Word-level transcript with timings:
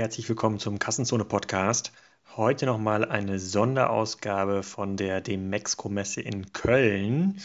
herzlich 0.00 0.30
willkommen 0.30 0.58
zum 0.58 0.78
Kassenzone 0.78 1.26
Podcast. 1.26 1.92
Heute 2.34 2.64
nochmal 2.64 3.04
eine 3.04 3.38
Sonderausgabe 3.38 4.62
von 4.62 4.96
der 4.96 5.20
Demexco-Messe 5.20 6.22
in 6.22 6.54
Köln. 6.54 7.42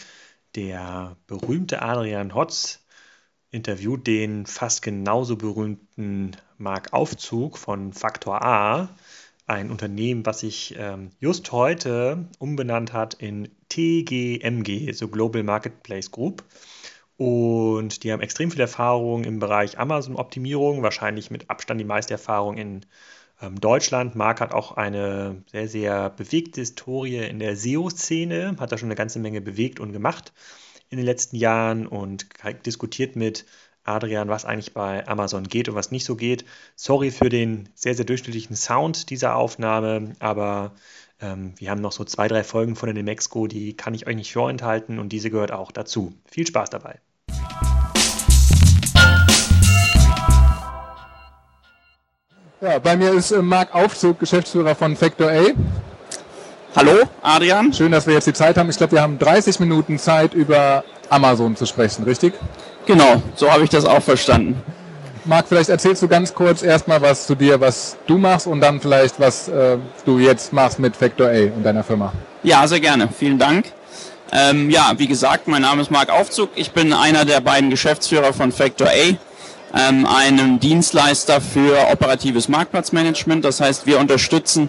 Der 0.54 1.18
berühmte 1.26 1.82
Adrian 1.82 2.34
Hotz 2.34 2.82
interviewt 3.50 4.06
den 4.06 4.46
fast 4.46 4.80
genauso 4.80 5.36
berühmten 5.36 6.30
Marc 6.56 6.94
Aufzug 6.94 7.58
von 7.58 7.92
Faktor 7.92 8.42
A, 8.42 8.88
ein 9.46 9.70
Unternehmen, 9.70 10.24
was 10.24 10.40
sich 10.40 10.76
ähm, 10.78 11.10
just 11.20 11.52
heute 11.52 12.26
umbenannt 12.38 12.94
hat 12.94 13.12
in 13.12 13.50
TGMG, 13.68 14.92
so 14.94 15.08
Global 15.08 15.42
Marketplace 15.42 16.10
Group. 16.10 16.42
Und 17.16 18.04
die 18.04 18.12
haben 18.12 18.20
extrem 18.20 18.50
viel 18.50 18.60
Erfahrung 18.60 19.24
im 19.24 19.38
Bereich 19.38 19.78
Amazon-Optimierung, 19.78 20.82
wahrscheinlich 20.82 21.30
mit 21.30 21.48
Abstand 21.48 21.80
die 21.80 21.84
meiste 21.84 22.12
Erfahrung 22.14 22.58
in 22.58 22.84
ähm, 23.40 23.60
Deutschland. 23.60 24.14
Marc 24.14 24.40
hat 24.40 24.52
auch 24.52 24.72
eine 24.72 25.42
sehr, 25.50 25.68
sehr 25.68 26.10
bewegte 26.10 26.60
Historie 26.60 27.18
in 27.18 27.38
der 27.38 27.56
SEO-Szene, 27.56 28.56
hat 28.58 28.72
da 28.72 28.78
schon 28.78 28.88
eine 28.88 28.96
ganze 28.96 29.18
Menge 29.18 29.40
bewegt 29.40 29.80
und 29.80 29.92
gemacht 29.92 30.32
in 30.90 30.98
den 30.98 31.06
letzten 31.06 31.36
Jahren 31.36 31.86
und 31.86 32.28
diskutiert 32.64 33.16
mit 33.16 33.44
Adrian, 33.82 34.28
was 34.28 34.44
eigentlich 34.44 34.74
bei 34.74 35.06
Amazon 35.06 35.44
geht 35.44 35.68
und 35.68 35.74
was 35.74 35.90
nicht 35.90 36.04
so 36.04 36.16
geht. 36.16 36.44
Sorry 36.74 37.10
für 37.10 37.28
den 37.28 37.68
sehr, 37.74 37.94
sehr 37.94 38.04
durchschnittlichen 38.04 38.56
Sound 38.56 39.10
dieser 39.10 39.36
Aufnahme, 39.36 40.14
aber 40.18 40.72
ähm, 41.20 41.54
wir 41.56 41.70
haben 41.70 41.80
noch 41.80 41.92
so 41.92 42.04
zwei, 42.04 42.28
drei 42.28 42.44
Folgen 42.44 42.76
von 42.76 42.88
der 42.88 42.94
Demexco, 42.94 43.46
die 43.46 43.74
kann 43.74 43.94
ich 43.94 44.06
euch 44.06 44.16
nicht 44.16 44.32
vorenthalten 44.32 44.98
und 44.98 45.10
diese 45.10 45.30
gehört 45.30 45.52
auch 45.52 45.72
dazu. 45.72 46.12
Viel 46.26 46.46
Spaß 46.46 46.70
dabei. 46.70 47.00
Ja, 52.60 52.78
bei 52.78 52.96
mir 52.96 53.12
ist 53.12 53.32
äh, 53.32 53.42
Marc 53.42 53.74
Aufzug, 53.74 54.18
Geschäftsführer 54.18 54.74
von 54.74 54.96
Factor 54.96 55.30
A. 55.30 55.44
Hallo, 56.74 57.04
Adrian. 57.22 57.72
Schön, 57.72 57.92
dass 57.92 58.06
wir 58.06 58.14
jetzt 58.14 58.26
die 58.26 58.32
Zeit 58.32 58.56
haben. 58.56 58.68
Ich 58.68 58.76
glaube, 58.76 58.92
wir 58.92 59.02
haben 59.02 59.18
30 59.18 59.60
Minuten 59.60 59.98
Zeit, 59.98 60.34
über 60.34 60.84
Amazon 61.08 61.56
zu 61.56 61.66
sprechen, 61.66 62.04
richtig? 62.04 62.34
Genau, 62.86 63.22
so 63.34 63.50
habe 63.50 63.64
ich 63.64 63.70
das 63.70 63.84
auch 63.84 64.02
verstanden. 64.02 64.62
Marc, 65.26 65.48
vielleicht 65.48 65.70
erzählst 65.70 66.02
du 66.02 66.08
ganz 66.08 66.32
kurz 66.32 66.62
erstmal 66.62 67.02
was 67.02 67.26
zu 67.26 67.34
dir, 67.34 67.60
was 67.60 67.96
du 68.06 68.16
machst 68.16 68.46
und 68.46 68.60
dann 68.60 68.80
vielleicht, 68.80 69.18
was 69.18 69.48
äh, 69.48 69.76
du 70.04 70.18
jetzt 70.18 70.52
machst 70.52 70.78
mit 70.78 70.94
Factor 70.94 71.26
A 71.26 71.50
und 71.54 71.64
deiner 71.64 71.82
Firma. 71.82 72.12
Ja, 72.44 72.66
sehr 72.68 72.78
gerne. 72.78 73.08
Vielen 73.08 73.38
Dank. 73.38 73.66
Ähm, 74.32 74.70
ja, 74.70 74.92
wie 74.96 75.08
gesagt, 75.08 75.48
mein 75.48 75.62
Name 75.62 75.82
ist 75.82 75.90
Marc 75.90 76.10
Aufzug. 76.10 76.50
Ich 76.54 76.70
bin 76.70 76.92
einer 76.92 77.24
der 77.24 77.40
beiden 77.40 77.70
Geschäftsführer 77.70 78.32
von 78.32 78.52
Factor 78.52 78.86
A 78.86 79.16
ähm, 79.74 80.06
einem 80.06 80.60
Dienstleister 80.60 81.40
für 81.40 81.90
operatives 81.90 82.48
Marktplatzmanagement. 82.48 83.44
Das 83.44 83.60
heißt, 83.60 83.86
wir 83.86 83.98
unterstützen 83.98 84.68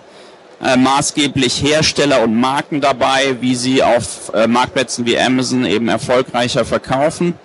äh, 0.64 0.76
maßgeblich 0.76 1.62
Hersteller 1.62 2.22
und 2.24 2.36
Marken 2.36 2.82
dabei, 2.82 3.38
wie 3.42 3.56
sie 3.56 3.84
auf 3.84 4.32
äh, 4.34 4.48
Marktplätzen 4.48 5.06
wie 5.06 5.20
Amazon 5.20 5.66
eben 5.66 5.88
erfolgreicher 5.88 6.66
verkaufen 6.66 7.36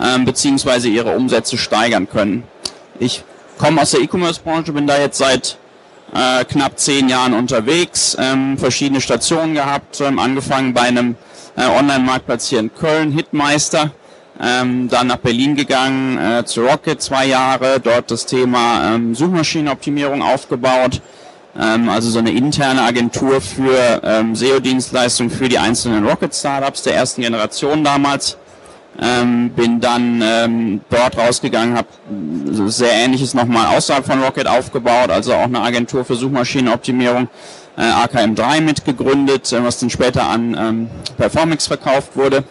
ähm, 0.00 0.24
beziehungsweise 0.24 0.88
ihre 0.88 1.14
Umsätze 1.14 1.58
steigern 1.58 2.08
können. 2.08 2.44
Ich 2.98 3.24
komme 3.58 3.82
aus 3.82 3.92
der 3.92 4.00
E-Commerce-Branche, 4.00 4.72
bin 4.72 4.86
da 4.86 4.98
jetzt 4.98 5.18
seit 5.18 5.58
äh, 6.14 6.44
knapp 6.44 6.78
zehn 6.78 7.08
Jahren 7.08 7.32
unterwegs, 7.32 8.16
ähm, 8.18 8.58
verschiedene 8.58 9.00
Stationen 9.00 9.54
gehabt, 9.54 10.00
ähm, 10.00 10.18
angefangen 10.18 10.74
bei 10.74 10.82
einem 10.82 11.16
äh, 11.56 11.66
Online-Marktplatz 11.66 12.48
hier 12.48 12.60
in 12.60 12.74
Köln, 12.74 13.12
Hitmeister, 13.12 13.92
ähm, 14.40 14.88
dann 14.88 15.06
nach 15.06 15.18
Berlin 15.18 15.56
gegangen 15.56 16.18
äh, 16.18 16.44
zu 16.44 16.62
Rocket 16.62 17.00
zwei 17.00 17.26
Jahre, 17.26 17.80
dort 17.80 18.10
das 18.10 18.26
Thema 18.26 18.94
ähm, 18.94 19.14
Suchmaschinenoptimierung 19.14 20.22
aufgebaut, 20.22 21.00
ähm, 21.58 21.88
also 21.88 22.10
so 22.10 22.18
eine 22.18 22.32
interne 22.32 22.82
Agentur 22.82 23.40
für 23.40 24.00
ähm, 24.02 24.34
SEO-Dienstleistungen 24.34 25.30
für 25.30 25.48
die 25.48 25.58
einzelnen 25.58 26.06
Rocket-Startups 26.06 26.82
der 26.82 26.94
ersten 26.94 27.22
Generation 27.22 27.84
damals. 27.84 28.38
Ähm, 29.00 29.50
bin 29.50 29.80
dann 29.80 30.22
ähm, 30.22 30.80
dort 30.90 31.16
rausgegangen, 31.16 31.76
habe 31.76 31.88
sehr 32.70 32.92
ähnliches 32.92 33.32
nochmal 33.32 33.74
außerhalb 33.74 34.04
von 34.04 34.22
Rocket 34.22 34.46
aufgebaut, 34.46 35.10
also 35.10 35.32
auch 35.32 35.44
eine 35.44 35.62
Agentur 35.62 36.04
für 36.04 36.14
Suchmaschinenoptimierung, 36.14 37.28
äh, 37.78 37.82
AKM3 37.82 38.60
mitgegründet, 38.60 39.50
äh, 39.52 39.64
was 39.64 39.78
dann 39.78 39.88
später 39.88 40.24
an 40.24 40.56
ähm, 40.58 40.90
Performix 41.16 41.66
verkauft 41.66 42.16
wurde. 42.16 42.44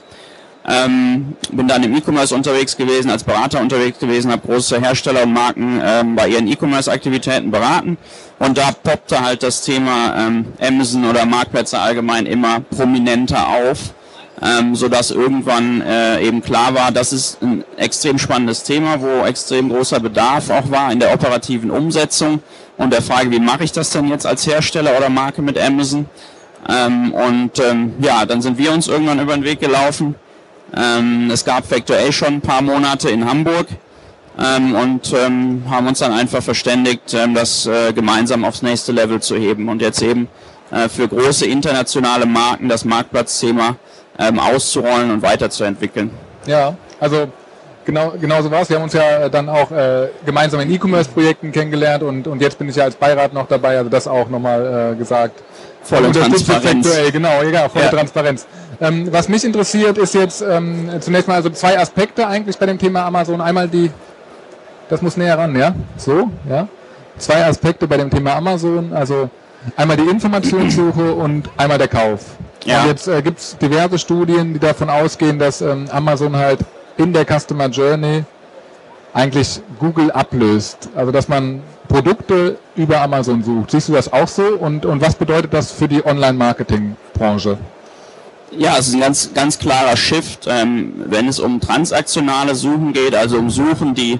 Ähm, 0.68 1.36
bin 1.52 1.68
dann 1.68 1.84
im 1.84 1.96
E-Commerce 1.96 2.36
unterwegs 2.36 2.78
gewesen, 2.78 3.10
als 3.10 3.24
Berater 3.24 3.60
unterwegs 3.62 3.98
gewesen, 3.98 4.32
habe 4.32 4.46
große 4.46 4.80
Hersteller 4.80 5.24
und 5.24 5.34
Marken 5.34 5.82
ähm, 5.84 6.16
bei 6.16 6.28
ihren 6.28 6.48
E-Commerce-Aktivitäten 6.48 7.50
beraten 7.50 7.98
und 8.38 8.58
da 8.60 8.72
poppte 8.72 9.22
halt 9.22 9.42
das 9.42 9.64
Thema 9.64 10.16
ähm, 10.16 10.54
Amazon 10.60 11.06
oder 11.06 11.26
Marktplätze 11.26 11.80
allgemein 11.80 12.28
immer 12.28 12.60
prominenter 12.60 13.48
auf, 13.48 13.94
ähm, 14.42 14.76
so 14.76 14.88
dass 14.88 15.12
irgendwann 15.12 15.82
äh, 15.82 16.22
eben 16.22 16.42
klar 16.42 16.74
war, 16.74 16.92
das 16.92 17.14
ist 17.14 17.42
ein 17.42 17.64
extrem 17.78 18.18
spannendes 18.18 18.64
Thema, 18.64 19.02
wo 19.02 19.26
extrem 19.26 19.70
großer 19.70 20.00
Bedarf 20.00 20.50
auch 20.50 20.72
war 20.72 20.92
in 20.92 21.00
der 21.00 21.14
operativen 21.14 21.72
Umsetzung 21.72 22.42
und 22.78 22.92
der 22.92 23.02
Frage, 23.02 23.32
wie 23.32 23.40
mache 23.40 23.64
ich 23.64 23.72
das 23.72 23.92
denn 23.92 24.08
jetzt 24.08 24.26
als 24.26 24.48
Hersteller 24.48 24.98
oder 24.98 25.10
Marke 25.10 25.42
mit 25.42 25.60
Amazon? 25.60 26.08
Ähm, 26.68 27.14
und 27.14 27.60
ähm, 27.60 27.94
ja, 28.02 28.26
dann 28.26 28.42
sind 28.42 28.58
wir 28.58 28.72
uns 28.72 28.88
irgendwann 28.88 29.20
über 29.20 29.34
den 29.34 29.44
Weg 29.44 29.60
gelaufen 29.60 30.16
ähm, 30.76 31.30
es 31.32 31.44
gab 31.44 31.66
Factor 31.66 31.98
A 31.98 32.12
schon 32.12 32.36
ein 32.36 32.42
paar 32.42 32.62
Monate 32.62 33.10
in 33.10 33.30
Hamburg 33.30 33.68
ähm, 34.40 34.74
und 34.74 35.14
ähm, 35.14 35.64
haben 35.70 35.88
uns 35.88 36.00
dann 36.00 36.14
einfach 36.14 36.42
verständigt, 36.42 37.14
ähm, 37.14 37.34
das 37.34 37.66
äh, 37.66 37.92
gemeinsam 37.92 38.46
aufs 38.46 38.62
nächste 38.62 38.94
Level 38.94 39.22
zu 39.22 39.36
heben 39.36 39.68
und 39.68 39.82
jetzt 39.82 40.02
eben 40.02 40.30
äh, 40.72 40.88
für 40.88 41.08
große 41.08 41.46
internationale 41.46 42.26
Marken 42.26 42.70
das 42.70 42.86
Marktplatzthema 42.86 43.76
ähm, 44.22 44.40
auszurollen 44.40 45.12
und 45.12 45.22
weiterzuentwickeln. 45.22 46.12
Ja, 46.46 46.76
also 47.00 47.28
genau, 47.86 48.14
genau 48.20 48.42
so 48.42 48.52
war 48.52 48.62
es. 48.62 48.70
Wir 48.70 48.78
haben 48.78 48.84
uns 48.84 48.94
ja 48.94 49.30
dann 49.30 49.50
auch 49.50 49.72
äh, 49.72 50.10
gemeinsam 50.26 50.60
in 50.62 50.72
E-Commerce-Projekten 50.72 51.52
kennengelernt 51.52 52.04
und, 52.04 52.28
und 52.28 52.42
jetzt 52.42 52.58
bin 52.58 52.70
ich 52.70 52.76
ja 52.76 52.84
als 52.84 52.96
Beirat 52.96 53.34
noch 53.34 53.48
dabei, 53.48 53.78
also 53.78 53.90
das 53.90 54.08
auch 54.08 54.30
nochmal 54.30 54.94
äh, 54.94 54.96
gesagt. 54.96 55.42
Volle 55.84 56.12
Transparenz. 56.12 56.88
Faktuell, 56.88 57.12
genau, 57.12 57.42
ja, 57.42 57.68
volle 57.68 57.86
ja. 57.86 57.92
Transparenz. 57.92 58.46
Ähm, 58.80 59.08
was 59.12 59.28
mich 59.30 59.44
interessiert, 59.44 59.98
ist 59.98 60.14
jetzt 60.14 60.42
ähm, 60.42 60.90
zunächst 61.00 61.28
mal 61.28 61.36
also 61.36 61.50
zwei 61.50 61.80
Aspekte 61.80 62.28
eigentlich 62.28 62.58
bei 62.58 62.68
dem 62.68 62.78
Thema 62.78 63.06
Amazon. 63.06 63.42
Einmal 63.42 63.68
die, 63.68 63.90
das 64.90 65.02
muss 65.02 65.18
näher 65.18 65.38
ran, 65.40 65.56
ja? 65.56 65.74
So, 65.98 66.30
ja? 66.48 66.68
Zwei 67.18 67.46
Aspekte 67.46 67.88
bei 67.88 67.98
dem 67.98 68.12
Thema 68.12 68.36
Amazon, 68.36 68.94
also 68.94 69.30
einmal 69.76 69.98
die 69.98 70.04
Informationssuche 70.04 71.14
und 71.14 71.50
einmal 71.58 71.80
der 71.80 71.88
Kauf. 71.88 72.22
Ja. 72.66 72.82
Und 72.82 72.88
jetzt 72.88 73.08
äh, 73.08 73.22
gibt 73.22 73.40
es 73.40 73.58
diverse 73.58 73.98
Studien, 73.98 74.54
die 74.54 74.60
davon 74.60 74.90
ausgehen, 74.90 75.40
dass 75.40 75.62
ähm, 75.62 75.88
Amazon 75.92 76.36
halt 76.36 76.60
in 76.98 77.14
der 77.14 77.26
Customer 77.26 77.68
Journey 77.68 78.24
eigentlich 79.14 79.62
Google 79.80 80.12
ablöst. 80.12 80.90
Also 80.96 81.12
dass 81.12 81.28
man 81.28 81.62
Produkte 81.88 82.58
über 82.76 83.02
Amazon 83.02 83.44
sucht. 83.44 83.72
Siehst 83.72 83.90
du 83.90 83.94
das 83.94 84.12
auch 84.12 84.28
so? 84.28 84.44
Und, 84.44 84.86
und 84.86 85.02
was 85.02 85.16
bedeutet 85.16 85.54
das 85.54 85.72
für 85.72 85.88
die 85.88 86.06
Online-Marketing-Branche? 86.06 87.58
Ja, 88.58 88.78
es 88.78 88.90
ist 88.90 88.96
ein 88.96 89.00
ganz, 89.00 89.34
ganz 89.34 89.60
klarer 89.60 89.96
Shift, 89.96 90.46
ähm, 90.48 90.94
wenn 91.06 91.28
es 91.28 91.40
um 91.40 91.60
transaktionale 91.62 92.54
Suchen 92.56 92.92
geht, 92.92 93.16
also 93.16 93.38
um 93.38 93.50
Suchen, 93.50 93.94
die 93.94 94.20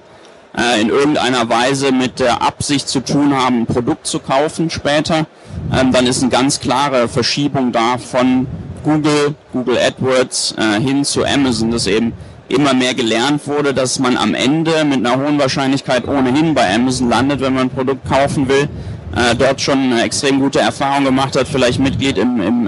in 0.82 0.90
irgendeiner 0.90 1.48
Weise 1.48 1.94
mit 1.94 2.20
der 2.20 2.42
Absicht 2.42 2.90
zu 2.90 3.00
tun 3.00 3.34
haben, 3.34 3.62
ein 3.62 3.66
Produkt 3.66 4.06
zu 4.06 4.20
kaufen 4.20 4.70
später, 4.70 5.26
ähm, 5.74 5.92
dann 5.92 6.08
ist 6.08 6.22
eine 6.22 6.32
ganz 6.32 6.60
klare 6.60 7.08
Verschiebung 7.08 7.72
da 7.72 7.98
von 7.98 8.48
Google, 8.84 9.36
Google 9.54 9.78
AdWords 9.78 10.56
äh, 10.58 10.82
hin 10.82 11.06
zu 11.06 11.24
Amazon, 11.26 11.72
das 11.72 11.88
eben 11.88 12.14
immer 12.50 12.74
mehr 12.74 12.94
gelernt 12.94 13.48
wurde, 13.48 13.74
dass 13.74 14.00
man 14.00 14.18
am 14.18 14.34
Ende 14.34 14.84
mit 14.84 15.06
einer 15.06 15.18
hohen 15.18 15.40
Wahrscheinlichkeit 15.40 16.08
ohnehin 16.08 16.54
bei 16.54 16.74
Amazon 16.74 17.10
landet, 17.10 17.40
wenn 17.40 17.54
man 17.54 17.64
ein 17.64 17.70
Produkt 17.70 18.08
kaufen 18.10 18.50
will, 18.50 18.68
äh, 19.16 19.36
dort 19.36 19.62
schon 19.62 19.80
eine 19.80 20.04
extrem 20.04 20.40
gute 20.40 20.60
Erfahrung 20.60 21.06
gemacht 21.06 21.38
hat, 21.38 21.48
vielleicht 21.48 21.80
Mitglied 21.80 22.18
im, 22.18 22.42
im, 22.42 22.68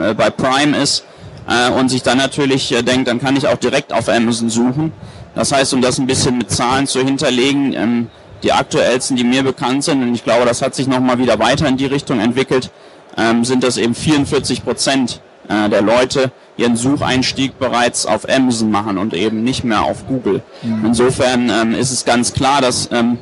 äh, 0.00 0.14
bei 0.14 0.30
Prime 0.30 0.76
ist 0.76 1.04
äh, 1.48 1.70
und 1.70 1.88
sich 1.88 2.02
dann 2.02 2.18
natürlich 2.18 2.72
äh, 2.72 2.82
denkt, 2.82 3.08
dann 3.08 3.20
kann 3.20 3.36
ich 3.36 3.46
auch 3.48 3.56
direkt 3.56 3.92
auf 3.92 4.08
Amazon 4.08 4.50
suchen. 4.50 4.92
Das 5.36 5.52
heißt, 5.52 5.74
um 5.74 5.82
das 5.82 5.98
ein 5.98 6.06
bisschen 6.06 6.38
mit 6.38 6.50
Zahlen 6.50 6.88
zu 6.88 7.04
hinterlegen, 7.04 7.72
ähm, 7.74 8.08
die 8.42 8.52
aktuellsten, 8.52 9.16
die 9.16 9.24
mir 9.24 9.44
bekannt 9.44 9.84
sind, 9.84 10.02
und 10.02 10.14
ich 10.14 10.24
glaube, 10.24 10.46
das 10.46 10.62
hat 10.62 10.74
sich 10.74 10.88
nochmal 10.88 11.18
wieder 11.18 11.38
weiter 11.38 11.68
in 11.68 11.76
die 11.76 11.86
Richtung 11.86 12.18
entwickelt, 12.18 12.70
ähm, 13.16 13.44
sind 13.44 13.62
das 13.62 13.76
eben 13.76 13.94
44 13.94 14.64
Prozent 14.64 15.20
äh, 15.48 15.68
der 15.68 15.82
Leute 15.82 16.32
ihren 16.56 16.76
Sucheinstieg 16.76 17.58
bereits 17.58 18.06
auf 18.06 18.28
Amazon 18.28 18.70
machen 18.70 18.98
und 18.98 19.14
eben 19.14 19.44
nicht 19.44 19.62
mehr 19.62 19.82
auf 19.82 20.06
Google. 20.06 20.42
Mhm. 20.62 20.86
Insofern 20.86 21.50
ähm, 21.50 21.74
ist 21.74 21.90
es 21.90 22.04
ganz 22.04 22.32
klar, 22.32 22.62
dass 22.62 22.88
ähm, 22.92 23.18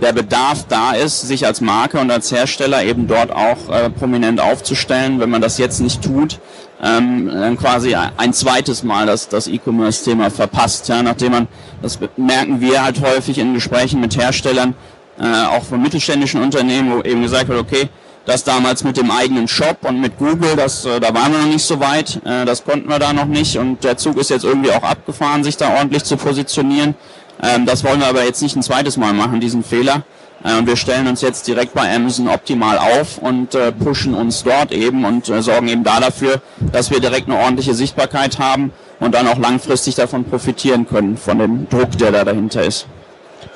der 0.00 0.12
Bedarf 0.12 0.66
da 0.68 0.92
ist, 0.92 1.22
sich 1.22 1.46
als 1.46 1.60
Marke 1.60 1.98
und 1.98 2.10
als 2.10 2.30
Hersteller 2.30 2.84
eben 2.84 3.06
dort 3.06 3.32
auch 3.32 3.68
äh, 3.70 3.90
prominent 3.90 4.40
aufzustellen. 4.40 5.18
Wenn 5.18 5.30
man 5.30 5.40
das 5.40 5.58
jetzt 5.58 5.80
nicht 5.80 6.02
tut, 6.02 6.38
ähm, 6.82 7.26
dann 7.32 7.56
quasi 7.56 7.94
ein 7.94 8.32
zweites 8.32 8.82
Mal 8.82 9.06
das, 9.06 9.28
das 9.28 9.48
E-Commerce-Thema 9.48 10.30
verpasst. 10.30 10.88
Ja, 10.88 11.02
nachdem 11.02 11.32
man, 11.32 11.48
das 11.82 11.98
merken 12.16 12.60
wir 12.60 12.82
halt 12.82 13.00
häufig 13.00 13.38
in 13.38 13.54
Gesprächen 13.54 14.00
mit 14.00 14.16
Herstellern, 14.16 14.74
äh, 15.18 15.46
auch 15.46 15.64
von 15.64 15.80
mittelständischen 15.80 16.42
Unternehmen, 16.42 16.92
wo 16.92 17.02
eben 17.02 17.22
gesagt 17.22 17.48
wird, 17.48 17.60
okay, 17.60 17.88
das 18.26 18.44
damals 18.44 18.84
mit 18.84 18.96
dem 18.96 19.10
eigenen 19.10 19.48
Shop 19.48 19.78
und 19.82 20.00
mit 20.00 20.18
Google, 20.18 20.56
das, 20.56 20.84
äh, 20.84 21.00
da 21.00 21.14
waren 21.14 21.32
wir 21.32 21.38
noch 21.38 21.46
nicht 21.46 21.64
so 21.64 21.80
weit, 21.80 22.20
äh, 22.24 22.44
das 22.44 22.64
konnten 22.64 22.88
wir 22.88 22.98
da 22.98 23.12
noch 23.12 23.26
nicht 23.26 23.56
und 23.56 23.82
der 23.84 23.96
Zug 23.96 24.18
ist 24.18 24.30
jetzt 24.30 24.44
irgendwie 24.44 24.72
auch 24.72 24.82
abgefahren, 24.82 25.44
sich 25.44 25.56
da 25.56 25.76
ordentlich 25.76 26.04
zu 26.04 26.16
positionieren. 26.16 26.94
Ähm, 27.42 27.66
das 27.66 27.84
wollen 27.84 28.00
wir 28.00 28.08
aber 28.08 28.24
jetzt 28.24 28.42
nicht 28.42 28.56
ein 28.56 28.62
zweites 28.62 28.96
Mal 28.96 29.12
machen, 29.12 29.40
diesen 29.40 29.62
Fehler. 29.62 30.02
Äh, 30.44 30.58
und 30.58 30.66
wir 30.66 30.76
stellen 30.76 31.06
uns 31.06 31.20
jetzt 31.20 31.46
direkt 31.46 31.74
bei 31.74 31.94
Amazon 31.94 32.28
optimal 32.28 32.78
auf 32.78 33.18
und 33.18 33.54
äh, 33.54 33.72
pushen 33.72 34.14
uns 34.14 34.42
dort 34.42 34.72
eben 34.72 35.04
und 35.04 35.28
äh, 35.28 35.42
sorgen 35.42 35.68
eben 35.68 35.84
da 35.84 36.00
dafür, 36.00 36.40
dass 36.72 36.90
wir 36.90 37.00
direkt 37.00 37.28
eine 37.28 37.38
ordentliche 37.38 37.74
Sichtbarkeit 37.74 38.38
haben 38.38 38.72
und 39.00 39.14
dann 39.14 39.28
auch 39.28 39.38
langfristig 39.38 39.94
davon 39.94 40.24
profitieren 40.24 40.86
können, 40.86 41.16
von 41.16 41.38
dem 41.38 41.68
Druck, 41.68 41.96
der 41.98 42.12
da 42.12 42.24
dahinter 42.24 42.64
ist. 42.64 42.86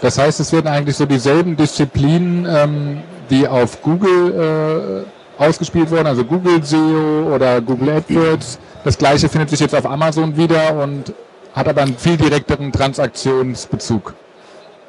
Das 0.03 0.19
heißt, 0.19 0.41
es 0.41 0.53
werden 0.53 0.69
eigentlich 0.69 0.97
so 0.97 1.07
dieselben 1.07 1.57
Disziplinen, 1.57 2.47
ähm, 2.49 3.03
die 3.31 3.47
auf 3.47 3.81
Google 3.83 5.07
ausgespielt 5.39 5.91
wurden, 5.91 6.07
also 6.07 6.25
Google 6.25 6.63
SEO 6.63 7.33
oder 7.35 7.61
Google 7.61 7.91
AdWords. 7.91 8.59
Das 8.85 8.99
gleiche 8.99 9.29
findet 9.29 9.51
sich 9.51 9.61
jetzt 9.61 9.75
auf 9.75 9.87
Amazon 9.87 10.37
wieder 10.37 10.83
und 10.83 11.15
hat 11.55 11.69
aber 11.69 11.83
einen 11.83 11.97
viel 11.97 12.17
direkteren 12.17 12.73
Transaktionsbezug. 12.73 14.15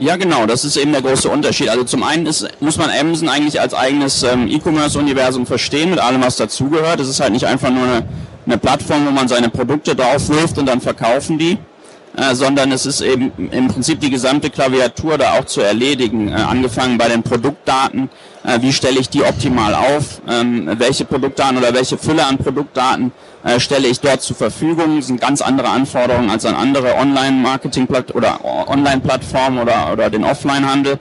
Ja, 0.01 0.15
genau, 0.15 0.47
das 0.47 0.65
ist 0.65 0.77
eben 0.77 0.93
der 0.93 1.03
große 1.03 1.29
Unterschied. 1.29 1.69
Also 1.69 1.83
zum 1.83 2.01
einen 2.01 2.25
ist, 2.25 2.47
muss 2.59 2.75
man 2.75 2.89
Amazon 2.89 3.29
eigentlich 3.29 3.61
als 3.61 3.75
eigenes 3.75 4.23
ähm, 4.23 4.47
E-Commerce-Universum 4.47 5.45
verstehen, 5.45 5.91
mit 5.91 5.99
allem, 5.99 6.23
was 6.23 6.37
dazugehört. 6.37 6.99
Es 6.99 7.07
ist 7.07 7.19
halt 7.19 7.33
nicht 7.33 7.45
einfach 7.45 7.69
nur 7.69 7.83
eine, 7.83 8.03
eine 8.47 8.57
Plattform, 8.57 9.05
wo 9.05 9.11
man 9.11 9.27
seine 9.27 9.49
Produkte 9.49 9.95
drauf 9.95 10.27
wirft 10.29 10.57
und 10.57 10.65
dann 10.65 10.81
verkaufen 10.81 11.37
die, 11.37 11.59
äh, 12.17 12.33
sondern 12.33 12.71
es 12.71 12.87
ist 12.87 13.01
eben 13.01 13.31
im 13.51 13.67
Prinzip 13.67 13.99
die 13.99 14.09
gesamte 14.09 14.49
Klaviatur 14.49 15.19
da 15.19 15.33
auch 15.33 15.45
zu 15.45 15.61
erledigen, 15.61 16.29
äh, 16.29 16.31
angefangen 16.31 16.97
bei 16.97 17.07
den 17.07 17.21
Produktdaten, 17.21 18.09
äh, 18.43 18.61
wie 18.61 18.73
stelle 18.73 18.99
ich 18.99 19.09
die 19.09 19.23
optimal 19.23 19.75
auf, 19.75 20.21
ähm, 20.27 20.69
welche 20.77 21.05
Produktdaten 21.05 21.57
oder 21.57 21.73
welche 21.73 21.97
Fülle 21.97 22.25
an 22.25 22.37
Produktdaten 22.37 23.11
äh, 23.43 23.59
stelle 23.59 23.87
ich 23.87 23.99
dort 23.99 24.21
zur 24.21 24.35
Verfügung. 24.35 24.97
Das 24.97 25.07
sind 25.07 25.21
ganz 25.21 25.41
andere 25.41 25.69
Anforderungen 25.69 26.29
als 26.29 26.45
an 26.45 26.55
andere 26.55 26.95
Online-Marketing- 26.95 27.87
oder 28.13 28.39
Online-Plattformen 28.67 29.59
oder, 29.59 29.91
oder 29.91 30.09
den 30.09 30.23
Offline-Handel. 30.23 30.99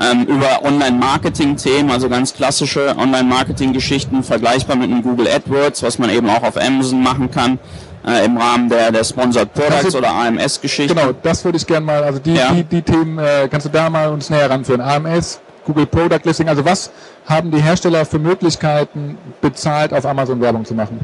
Ähm, 0.00 0.24
über 0.24 0.64
Online-Marketing-Themen, 0.64 1.90
also 1.90 2.08
ganz 2.08 2.32
klassische 2.32 2.96
Online-Marketing-Geschichten, 2.96 4.22
vergleichbar 4.22 4.74
mit 4.74 4.90
einem 4.90 5.02
Google 5.02 5.28
AdWords, 5.28 5.82
was 5.82 5.98
man 5.98 6.08
eben 6.08 6.30
auch 6.30 6.42
auf 6.42 6.56
Amazon 6.56 7.02
machen 7.02 7.30
kann. 7.30 7.58
Äh, 8.04 8.24
im 8.24 8.36
Rahmen 8.36 8.68
der, 8.68 8.90
der 8.90 9.04
Sponsored 9.04 9.52
Products 9.54 9.84
also, 9.84 9.98
oder 9.98 10.10
AMS-Geschichten. 10.10 10.96
Genau, 10.96 11.12
das 11.22 11.44
würde 11.44 11.58
ich 11.58 11.66
gerne 11.66 11.86
mal, 11.86 12.02
also 12.02 12.18
die, 12.18 12.34
ja. 12.34 12.52
die, 12.52 12.64
die 12.64 12.82
Themen, 12.82 13.18
äh, 13.18 13.46
kannst 13.48 13.66
du 13.66 13.70
da 13.70 13.88
mal 13.88 14.08
uns 14.08 14.28
näher 14.28 14.50
ranführen? 14.50 14.80
AMS, 14.80 15.40
Google 15.64 15.86
Product 15.86 16.20
Listing, 16.24 16.48
also 16.48 16.64
was 16.64 16.90
haben 17.26 17.50
die 17.50 17.62
Hersteller 17.62 18.04
für 18.04 18.18
Möglichkeiten, 18.18 19.16
bezahlt 19.40 19.92
auf 19.92 20.04
Amazon 20.04 20.40
Werbung 20.40 20.64
zu 20.64 20.74
machen? 20.74 20.98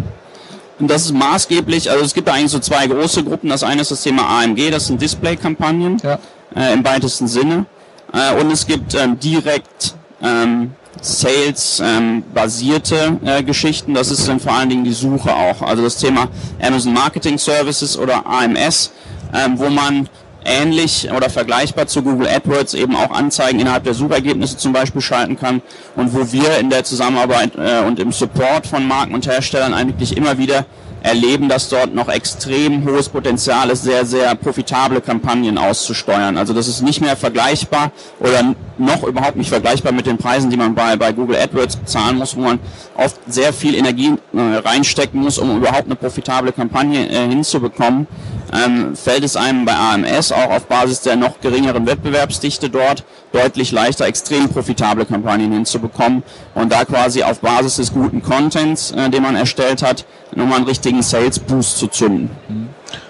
Und 0.78 0.88
das 0.88 1.06
ist 1.06 1.12
maßgeblich, 1.12 1.90
also 1.90 2.04
es 2.04 2.14
gibt 2.14 2.28
da 2.28 2.34
eigentlich 2.34 2.52
so 2.52 2.60
zwei 2.60 2.86
große 2.86 3.24
Gruppen. 3.24 3.50
Das 3.50 3.64
eine 3.64 3.82
ist 3.82 3.90
das 3.90 4.02
Thema 4.02 4.40
AMG, 4.40 4.70
das 4.70 4.86
sind 4.86 5.02
Display-Kampagnen 5.02 5.98
ja. 6.02 6.18
äh, 6.54 6.72
im 6.72 6.84
weitesten 6.84 7.26
Sinne. 7.26 7.66
Äh, 8.12 8.40
und 8.40 8.52
es 8.52 8.66
gibt 8.66 8.94
ähm, 8.94 9.18
direkt 9.18 9.96
ähm, 10.22 10.72
Sales-basierte 11.00 13.18
äh, 13.24 13.42
Geschichten. 13.42 13.94
Das 13.94 14.10
ist 14.10 14.28
dann 14.28 14.40
vor 14.40 14.54
allen 14.54 14.68
Dingen 14.68 14.84
die 14.84 14.92
Suche 14.92 15.34
auch. 15.34 15.62
Also 15.62 15.82
das 15.82 15.96
Thema 15.96 16.28
Amazon 16.60 16.92
Marketing 16.92 17.38
Services 17.38 17.98
oder 17.98 18.26
AMS, 18.26 18.92
ähm, 19.34 19.58
wo 19.58 19.68
man 19.68 20.08
ähnlich 20.44 21.10
oder 21.14 21.30
vergleichbar 21.30 21.86
zu 21.86 22.02
Google 22.02 22.28
AdWords 22.28 22.74
eben 22.74 22.96
auch 22.96 23.10
Anzeigen 23.10 23.60
innerhalb 23.60 23.84
der 23.84 23.94
Suchergebnisse 23.94 24.56
zum 24.56 24.72
Beispiel 24.72 25.00
schalten 25.00 25.38
kann 25.38 25.62
und 25.96 26.14
wo 26.14 26.32
wir 26.32 26.58
in 26.58 26.70
der 26.70 26.84
Zusammenarbeit 26.84 27.52
äh, 27.56 27.86
und 27.86 27.98
im 27.98 28.12
Support 28.12 28.66
von 28.66 28.86
Marken 28.86 29.14
und 29.14 29.26
Herstellern 29.26 29.74
eigentlich 29.74 30.16
immer 30.16 30.38
wieder 30.38 30.66
erleben, 31.02 31.48
dass 31.48 31.68
dort 31.68 31.94
noch 31.94 32.08
extrem 32.08 32.84
hohes 32.84 33.08
Potenzial 33.08 33.70
ist, 33.70 33.84
sehr, 33.84 34.04
sehr 34.04 34.34
profitable 34.34 35.00
Kampagnen 35.00 35.58
auszusteuern. 35.58 36.36
Also 36.36 36.52
das 36.52 36.66
ist 36.66 36.82
nicht 36.82 37.00
mehr 37.00 37.16
vergleichbar 37.16 37.92
oder 38.20 38.54
noch 38.78 39.04
überhaupt 39.04 39.36
nicht 39.36 39.48
vergleichbar 39.48 39.92
mit 39.92 40.06
den 40.06 40.18
Preisen, 40.18 40.50
die 40.50 40.56
man 40.56 40.74
bei, 40.74 40.96
bei 40.96 41.12
Google 41.12 41.36
AdWords 41.36 41.78
zahlen 41.84 42.18
muss, 42.18 42.36
wo 42.36 42.40
man 42.40 42.58
oft 42.96 43.16
sehr 43.28 43.52
viel 43.52 43.74
Energie 43.74 44.14
äh, 44.34 44.56
reinstecken 44.56 45.20
muss, 45.20 45.38
um 45.38 45.56
überhaupt 45.56 45.86
eine 45.86 45.96
profitable 45.96 46.52
Kampagne 46.52 47.08
äh, 47.08 47.28
hinzubekommen 47.28 48.06
ähm, 48.52 48.96
fällt 48.96 49.24
es 49.24 49.36
einem 49.36 49.64
bei 49.64 49.74
AMS 49.74 50.32
auch 50.32 50.50
auf 50.50 50.66
Basis 50.66 51.00
der 51.02 51.16
noch 51.16 51.40
geringeren 51.40 51.86
Wettbewerbsdichte 51.86 52.70
dort 52.70 53.04
deutlich 53.32 53.72
leichter, 53.72 54.06
extrem 54.06 54.48
profitable 54.48 55.04
Kampagnen 55.04 55.52
hinzubekommen 55.52 56.22
und 56.54 56.72
da 56.72 56.84
quasi 56.84 57.22
auf 57.22 57.40
Basis 57.40 57.76
des 57.76 57.92
guten 57.92 58.22
Contents, 58.22 58.92
äh, 58.92 59.10
den 59.10 59.22
man 59.22 59.36
erstellt 59.36 59.82
hat, 59.82 60.06
nochmal 60.34 60.58
einen 60.58 60.66
richtigen 60.66 61.02
Sales 61.02 61.38
Boost 61.38 61.78
zu 61.78 61.88
zünden. 61.88 62.30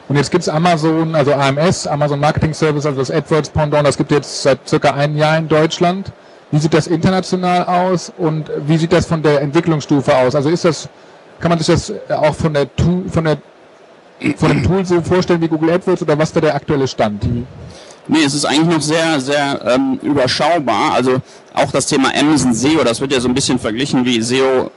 Und 0.08 0.17
jetzt 0.17 0.31
gibt 0.31 0.43
es 0.43 0.49
Amazon, 0.49 1.14
also 1.14 1.35
AMS, 1.35 1.87
Amazon 1.87 2.19
Marketing 2.19 2.55
Service, 2.55 2.87
also 2.87 2.99
das 2.99 3.11
AdWords 3.11 3.50
Pendant, 3.50 3.87
das 3.87 3.96
gibt 3.96 4.11
jetzt 4.11 4.43
seit 4.43 4.67
circa 4.67 4.93
einem 4.94 5.17
Jahr 5.17 5.37
in 5.37 5.49
Deutschland. 5.49 6.12
Wie 6.50 6.58
sieht 6.58 6.73
das 6.73 6.87
international 6.87 7.64
aus 7.64 8.11
und 8.17 8.50
wie 8.67 8.79
sieht 8.79 8.93
das 8.93 9.05
von 9.05 9.23
der 9.23 9.43
Entwicklungsstufe 9.43 10.17
aus? 10.17 10.35
Also 10.35 10.49
ist 10.49 10.64
das, 10.64 10.88
kann 11.40 11.50
man 11.50 11.58
sich 11.58 11.67
das 11.67 11.93
auch 12.08 12.35
von 12.35 12.55
der, 12.55 12.69
von 13.11 13.25
der 13.25 13.37
von 14.37 14.49
dem 14.49 14.62
Tool 14.65 14.85
so 14.85 15.00
vorstellen 15.00 15.41
wie 15.41 15.49
Google 15.49 15.70
AdWords 15.70 16.03
oder 16.03 16.19
was 16.19 16.35
wäre 16.35 16.47
der 16.47 16.55
aktuelle 16.55 16.88
Stand? 16.88 17.25
Nee, 18.09 18.25
es 18.25 18.35
ist 18.35 18.47
eigentlich 18.47 18.75
noch 18.76 18.82
sehr, 18.82 19.20
sehr 19.20 19.61
ähm, 19.67 19.99
überschaubar. 20.03 20.94
Also 20.94 21.19
auch 21.53 21.70
das 21.70 21.87
Thema 21.87 22.11
Amazon 22.19 22.55
SEO, 22.55 22.82
das 22.82 23.00
wird 23.00 23.12
ja 23.12 23.20
so 23.20 23.29
ein 23.29 23.35
bisschen 23.35 23.59
verglichen 23.59 24.05
wie 24.05 24.23
SEO 24.23 24.70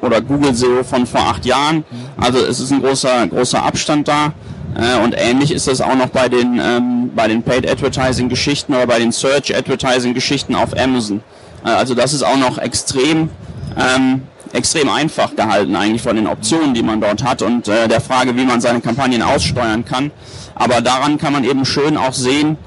oder 0.00 0.20
Google 0.22 0.54
SEO 0.54 0.82
von 0.82 1.06
vor 1.06 1.20
acht 1.20 1.44
Jahren. 1.44 1.84
Also 2.16 2.38
es 2.38 2.58
ist 2.58 2.72
ein 2.72 2.80
großer, 2.80 3.26
großer 3.26 3.62
Abstand 3.62 4.08
da. 4.08 4.32
Äh, 4.74 5.02
und 5.04 5.14
ähnlich 5.16 5.52
ist 5.52 5.66
das 5.66 5.80
auch 5.80 5.94
noch 5.94 6.08
bei 6.08 6.28
den, 6.28 6.60
ähm, 6.62 7.10
bei 7.14 7.28
den 7.28 7.42
Paid 7.42 7.68
Advertising 7.68 8.28
Geschichten 8.28 8.72
oder 8.72 8.86
bei 8.86 8.98
den 8.98 9.12
Search 9.12 9.54
Advertising 9.54 10.14
Geschichten 10.14 10.54
auf 10.54 10.78
Amazon. 10.78 11.22
Äh, 11.64 11.70
also 11.70 11.94
das 11.94 12.14
ist 12.14 12.22
auch 12.22 12.36
noch 12.36 12.56
extrem 12.56 13.28
ähm, 13.76 14.22
extrem 14.52 14.88
einfach 14.88 15.36
gehalten 15.36 15.76
eigentlich 15.76 16.02
von 16.02 16.16
den 16.16 16.26
Optionen, 16.26 16.74
die 16.74 16.82
man 16.82 17.00
dort 17.00 17.22
hat 17.22 17.42
und 17.42 17.68
äh, 17.68 17.88
der 17.88 18.00
Frage, 18.00 18.36
wie 18.36 18.44
man 18.44 18.60
seine 18.60 18.80
Kampagnen 18.80 19.22
aussteuern 19.22 19.84
kann. 19.84 20.10
Aber 20.54 20.80
daran 20.80 21.18
kann 21.18 21.32
man 21.32 21.44
eben 21.44 21.64
schön 21.64 21.96
auch 21.96 22.12
sehen 22.12 22.58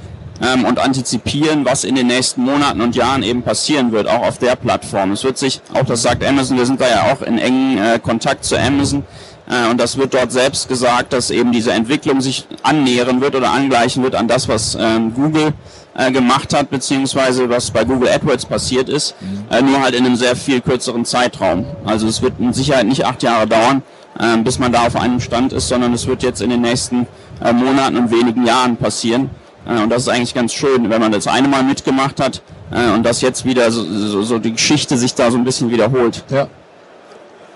ähm, 0.41 0.65
und 0.65 0.79
antizipieren, 0.79 1.65
was 1.65 1.83
in 1.83 1.95
den 1.95 2.07
nächsten 2.07 2.43
Monaten 2.43 2.81
und 2.81 2.95
Jahren 2.95 3.23
eben 3.23 3.43
passieren 3.43 3.91
wird, 3.91 4.07
auch 4.07 4.23
auf 4.23 4.37
der 4.37 4.55
Plattform. 4.55 5.11
Es 5.11 5.23
wird 5.23 5.37
sich, 5.37 5.61
auch 5.73 5.85
das 5.85 6.01
sagt 6.01 6.23
Amazon, 6.23 6.57
wir 6.57 6.65
sind 6.65 6.79
da 6.79 6.87
ja 6.87 7.13
auch 7.13 7.21
in 7.21 7.37
engen 7.37 7.77
äh, 7.77 7.99
Kontakt 7.99 8.45
zu 8.45 8.57
Amazon, 8.57 9.03
äh, 9.49 9.69
und 9.69 9.79
das 9.79 9.97
wird 9.97 10.13
dort 10.13 10.31
selbst 10.31 10.67
gesagt, 10.67 11.13
dass 11.13 11.29
eben 11.29 11.51
diese 11.51 11.71
Entwicklung 11.71 12.21
sich 12.21 12.47
annähern 12.63 13.21
wird 13.21 13.35
oder 13.35 13.51
angleichen 13.51 14.03
wird 14.03 14.15
an 14.15 14.27
das, 14.27 14.47
was 14.47 14.77
ähm, 14.79 15.13
Google 15.13 15.53
äh, 15.95 16.11
gemacht 16.11 16.53
hat, 16.53 16.69
beziehungsweise 16.69 17.49
was 17.49 17.71
bei 17.71 17.83
Google 17.83 18.09
AdWords 18.09 18.45
passiert 18.45 18.89
ist, 18.89 19.15
äh, 19.49 19.61
nur 19.61 19.81
halt 19.81 19.95
in 19.95 20.05
einem 20.05 20.15
sehr 20.15 20.35
viel 20.35 20.61
kürzeren 20.61 21.05
Zeitraum. 21.05 21.65
Also 21.85 22.07
es 22.07 22.21
wird 22.21 22.39
mit 22.39 22.55
Sicherheit 22.55 22.87
nicht 22.87 23.05
acht 23.05 23.23
Jahre 23.23 23.47
dauern, 23.47 23.83
äh, 24.19 24.37
bis 24.37 24.59
man 24.59 24.71
da 24.71 24.87
auf 24.87 24.95
einem 24.95 25.19
Stand 25.19 25.53
ist, 25.53 25.67
sondern 25.67 25.93
es 25.93 26.07
wird 26.07 26.23
jetzt 26.23 26.41
in 26.41 26.49
den 26.49 26.61
nächsten 26.61 27.07
äh, 27.43 27.53
Monaten 27.53 27.97
und 27.97 28.11
wenigen 28.11 28.45
Jahren 28.45 28.77
passieren. 28.77 29.29
Äh, 29.65 29.81
und 29.81 29.89
das 29.89 30.03
ist 30.03 30.09
eigentlich 30.09 30.33
ganz 30.33 30.53
schön, 30.53 30.89
wenn 30.89 31.01
man 31.01 31.11
das 31.11 31.27
eine 31.27 31.47
Mal 31.47 31.63
mitgemacht 31.63 32.19
hat 32.19 32.41
äh, 32.71 32.89
und 32.91 33.03
das 33.03 33.21
jetzt 33.21 33.45
wieder 33.45 33.71
so, 33.71 33.83
so, 33.83 34.23
so 34.23 34.39
die 34.39 34.53
Geschichte 34.53 34.97
sich 34.97 35.13
da 35.15 35.31
so 35.31 35.37
ein 35.37 35.43
bisschen 35.43 35.71
wiederholt. 35.71 36.23
Ja. 36.29 36.47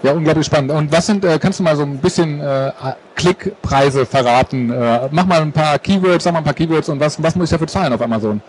Ja, 0.04 0.12
unglaublich 0.12 0.46
spannend. 0.46 0.72
Und 0.72 0.92
was 0.92 1.08
sind, 1.08 1.26
äh, 1.26 1.40
kannst 1.40 1.60
du 1.60 1.64
mal 1.64 1.76
so 1.76 1.84
ein 1.84 1.98
bisschen 1.98 2.40
äh, 2.40 2.72
Klickpreise 3.16 4.06
verraten? 4.06 4.72
Äh, 4.72 5.10
mach 5.12 5.26
mal 5.26 5.42
ein 5.42 5.52
paar 5.52 5.80
Keywords, 5.80 6.24
sag 6.24 6.34
mal 6.34 6.40
ein 6.40 6.46
paar 6.46 6.54
Keywords 6.54 6.90
und 6.90 7.00
was, 7.00 7.22
was 7.22 7.36
muss 7.36 7.46
ich 7.46 7.52
dafür 7.52 7.68
zahlen 7.68 7.92
auf 7.94 8.02
Amazon? 8.02 8.42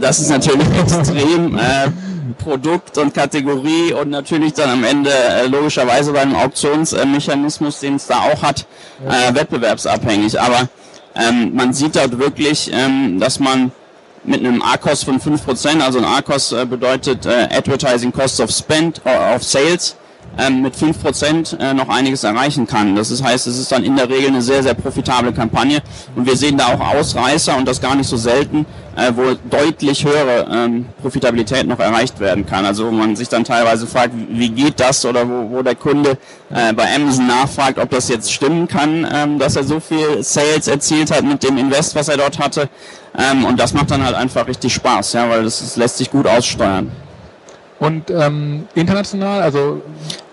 Das 0.00 0.18
ist 0.20 0.30
natürlich 0.30 0.66
extrem 0.80 1.58
äh, 1.58 1.90
Produkt 2.38 2.96
und 2.98 3.14
Kategorie 3.14 3.92
und 3.92 4.10
natürlich 4.10 4.54
dann 4.54 4.70
am 4.70 4.84
Ende 4.84 5.10
äh, 5.10 5.46
logischerweise 5.48 6.12
beim 6.12 6.34
Auktionsmechanismus, 6.34 7.80
den 7.80 7.96
es 7.96 8.06
da 8.06 8.20
auch 8.20 8.42
hat, 8.42 8.66
äh, 9.06 9.34
wettbewerbsabhängig. 9.34 10.40
Aber 10.40 10.68
ähm, 11.14 11.54
man 11.54 11.74
sieht 11.74 11.94
dort 11.94 12.18
wirklich, 12.18 12.70
ähm, 12.72 13.20
dass 13.20 13.38
man 13.38 13.70
mit 14.24 14.40
einem 14.40 14.62
ACOS 14.62 15.04
von 15.04 15.20
5%, 15.20 15.80
also 15.80 15.98
ein 15.98 16.04
ACOS 16.04 16.52
äh, 16.52 16.64
bedeutet 16.64 17.26
äh, 17.26 17.48
Advertising 17.50 18.12
Cost 18.12 18.40
of 18.40 18.50
Spend, 18.50 19.00
of 19.04 19.42
Sales, 19.42 19.96
ähm, 20.38 20.62
mit 20.62 20.74
5% 20.74 21.58
äh, 21.58 21.74
noch 21.74 21.88
einiges 21.88 22.24
erreichen 22.24 22.66
kann. 22.66 22.94
Das 22.96 23.10
ist, 23.10 23.22
heißt, 23.22 23.46
es 23.46 23.58
ist 23.58 23.72
dann 23.72 23.84
in 23.84 23.96
der 23.96 24.08
Regel 24.08 24.28
eine 24.28 24.42
sehr, 24.42 24.62
sehr 24.62 24.74
profitable 24.74 25.32
Kampagne 25.32 25.80
und 26.14 26.26
wir 26.26 26.36
sehen 26.36 26.56
da 26.58 26.66
auch 26.66 26.94
Ausreißer 26.94 27.56
und 27.56 27.66
das 27.66 27.80
gar 27.80 27.94
nicht 27.94 28.08
so 28.08 28.16
selten, 28.16 28.66
äh, 28.96 29.12
wo 29.14 29.36
deutlich 29.50 30.04
höhere 30.04 30.46
ähm, 30.50 30.86
Profitabilität 31.00 31.66
noch 31.66 31.78
erreicht 31.78 32.20
werden 32.20 32.46
kann. 32.46 32.64
Also 32.64 32.86
wo 32.86 32.90
man 32.90 33.16
sich 33.16 33.28
dann 33.28 33.44
teilweise 33.44 33.86
fragt, 33.86 34.12
wie 34.30 34.50
geht 34.50 34.80
das 34.80 35.04
oder 35.04 35.28
wo, 35.28 35.50
wo 35.50 35.62
der 35.62 35.74
Kunde 35.74 36.18
äh, 36.50 36.72
bei 36.72 36.94
Amazon 36.94 37.26
nachfragt, 37.26 37.78
ob 37.78 37.90
das 37.90 38.08
jetzt 38.08 38.32
stimmen 38.32 38.68
kann, 38.68 39.06
ähm, 39.12 39.38
dass 39.38 39.56
er 39.56 39.64
so 39.64 39.80
viel 39.80 40.22
Sales 40.22 40.68
erzielt 40.68 41.10
hat 41.10 41.24
mit 41.24 41.42
dem 41.42 41.58
Invest, 41.58 41.94
was 41.94 42.08
er 42.08 42.16
dort 42.16 42.38
hatte. 42.38 42.68
Ähm, 43.18 43.44
und 43.44 43.58
das 43.58 43.72
macht 43.72 43.90
dann 43.90 44.04
halt 44.04 44.14
einfach 44.14 44.46
richtig 44.46 44.74
Spaß, 44.74 45.14
ja, 45.14 45.28
weil 45.28 45.44
das, 45.44 45.60
das 45.60 45.76
lässt 45.76 45.98
sich 45.98 46.10
gut 46.10 46.26
aussteuern. 46.26 46.90
Und 47.78 48.10
ähm, 48.10 48.66
international, 48.74 49.42
also 49.42 49.82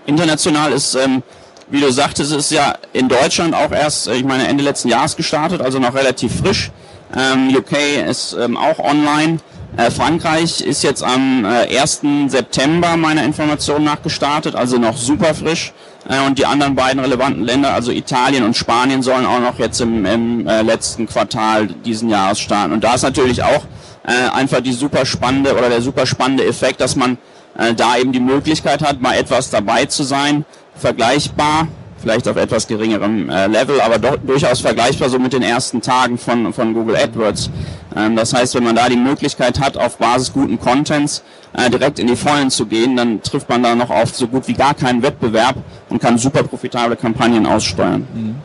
International 0.05 0.71
ist, 0.71 0.95
ähm, 0.95 1.23
wie 1.69 1.79
du 1.79 1.91
sagtest, 1.91 2.31
ist 2.33 2.51
ja 2.51 2.75
in 2.93 3.07
Deutschland 3.07 3.55
auch 3.55 3.71
erst, 3.71 4.07
äh, 4.07 4.15
ich 4.15 4.23
meine, 4.23 4.47
Ende 4.47 4.63
letzten 4.63 4.89
Jahres 4.89 5.15
gestartet, 5.15 5.61
also 5.61 5.79
noch 5.79 5.95
relativ 5.95 6.37
frisch. 6.37 6.71
Ähm, 7.15 7.55
UK 7.55 8.07
ist 8.07 8.33
ähm, 8.33 8.57
auch 8.57 8.79
online. 8.79 9.39
Äh, 9.75 9.89
Frankreich 9.89 10.61
ist 10.61 10.83
jetzt 10.83 11.03
am 11.03 11.45
äh, 11.45 11.79
1. 11.79 12.01
September 12.27 12.95
meiner 12.95 13.23
Information 13.23 13.83
nach 13.83 14.01
gestartet, 14.01 14.55
also 14.55 14.77
noch 14.77 14.97
super 14.97 15.33
frisch. 15.33 15.73
Äh, 16.07 16.25
und 16.27 16.37
die 16.37 16.45
anderen 16.45 16.75
beiden 16.75 16.99
relevanten 16.99 17.43
Länder, 17.43 17.73
also 17.73 17.91
Italien 17.91 18.43
und 18.43 18.55
Spanien, 18.55 19.01
sollen 19.01 19.25
auch 19.25 19.39
noch 19.39 19.57
jetzt 19.57 19.79
im, 19.81 20.05
im 20.05 20.47
äh, 20.47 20.61
letzten 20.61 21.07
Quartal 21.07 21.67
diesen 21.67 22.09
Jahres 22.09 22.39
starten. 22.39 22.73
Und 22.73 22.83
da 22.83 22.93
ist 22.95 23.03
natürlich 23.03 23.41
auch 23.41 23.63
äh, 24.05 24.29
einfach 24.33 24.61
die 24.61 24.73
super 24.73 25.05
spannende 25.05 25.55
oder 25.57 25.69
der 25.69 25.81
super 25.81 26.05
spannende 26.05 26.45
Effekt, 26.45 26.81
dass 26.81 26.95
man 26.95 27.17
äh, 27.57 27.73
da 27.73 27.97
eben 27.97 28.11
die 28.11 28.19
Möglichkeit 28.19 28.83
hat, 28.83 29.01
mal 29.01 29.15
etwas 29.15 29.49
dabei 29.49 29.85
zu 29.85 30.03
sein, 30.03 30.45
vergleichbar, 30.75 31.67
vielleicht 32.03 32.27
auf 32.27 32.35
etwas 32.35 32.67
geringerem 32.67 33.29
äh, 33.29 33.47
Level, 33.47 33.79
aber 33.81 33.97
doch 33.97 34.17
durchaus 34.17 34.59
vergleichbar 34.59 35.09
so 35.09 35.19
mit 35.19 35.33
den 35.33 35.41
ersten 35.41 35.81
Tagen 35.81 36.17
von, 36.17 36.51
von 36.53 36.73
Google 36.73 36.97
AdWords. 36.97 37.49
Ähm, 37.95 38.15
das 38.15 38.33
heißt, 38.33 38.55
wenn 38.55 38.63
man 38.63 38.75
da 38.75 38.89
die 38.89 38.97
Möglichkeit 38.97 39.59
hat, 39.59 39.77
auf 39.77 39.97
Basis 39.97 40.33
guten 40.33 40.59
Contents 40.59 41.23
äh, 41.53 41.69
direkt 41.69 41.99
in 41.99 42.07
die 42.07 42.15
Vollen 42.15 42.51
zu 42.51 42.65
gehen, 42.65 42.97
dann 42.97 43.21
trifft 43.21 43.47
man 43.49 43.63
da 43.63 43.75
noch 43.75 43.89
auf 43.89 44.15
so 44.15 44.27
gut 44.27 44.47
wie 44.47 44.53
gar 44.53 44.73
keinen 44.73 45.01
Wettbewerb 45.01 45.55
und 45.89 46.01
kann 46.01 46.17
super 46.17 46.43
profitable 46.43 46.95
Kampagnen 46.95 47.45
aussteuern. 47.45 48.07
Mhm. 48.13 48.35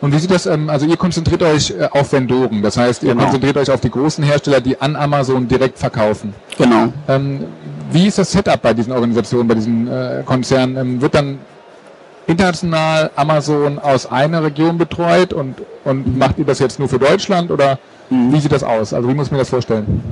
Und 0.00 0.12
wie 0.12 0.18
sieht 0.18 0.30
das, 0.30 0.46
ähm, 0.46 0.68
also 0.68 0.86
ihr 0.86 0.96
konzentriert 0.96 1.42
euch 1.42 1.70
äh, 1.70 1.88
auf 1.90 2.12
Vendoren, 2.12 2.62
das 2.62 2.76
heißt, 2.76 3.02
ihr 3.02 3.10
genau. 3.10 3.24
konzentriert 3.24 3.56
euch 3.56 3.70
auf 3.70 3.80
die 3.80 3.90
großen 3.90 4.24
Hersteller, 4.24 4.60
die 4.60 4.80
an 4.80 4.96
Amazon 4.96 5.48
direkt 5.48 5.78
verkaufen. 5.78 6.34
Genau. 6.58 6.92
Wie 7.90 8.06
ist 8.06 8.18
das 8.18 8.32
Setup 8.32 8.60
bei 8.60 8.74
diesen 8.74 8.92
Organisationen, 8.92 9.48
bei 9.48 9.54
diesen 9.54 9.88
äh, 9.88 10.22
Konzernen? 10.24 10.76
Ähm, 10.76 11.00
wird 11.00 11.14
dann 11.14 11.38
international 12.26 13.10
Amazon 13.16 13.78
aus 13.78 14.06
einer 14.06 14.42
Region 14.42 14.78
betreut 14.78 15.32
und, 15.32 15.56
und 15.84 16.16
macht 16.16 16.38
ihr 16.38 16.44
das 16.44 16.58
jetzt 16.58 16.78
nur 16.78 16.88
für 16.88 16.98
Deutschland 16.98 17.50
oder 17.50 17.78
mhm. 18.10 18.32
wie 18.32 18.40
sieht 18.40 18.52
das 18.52 18.62
aus? 18.62 18.92
Also 18.94 19.08
wie 19.08 19.14
muss 19.14 19.26
ich 19.26 19.32
mir 19.32 19.38
das 19.38 19.50
vorstellen? 19.50 20.02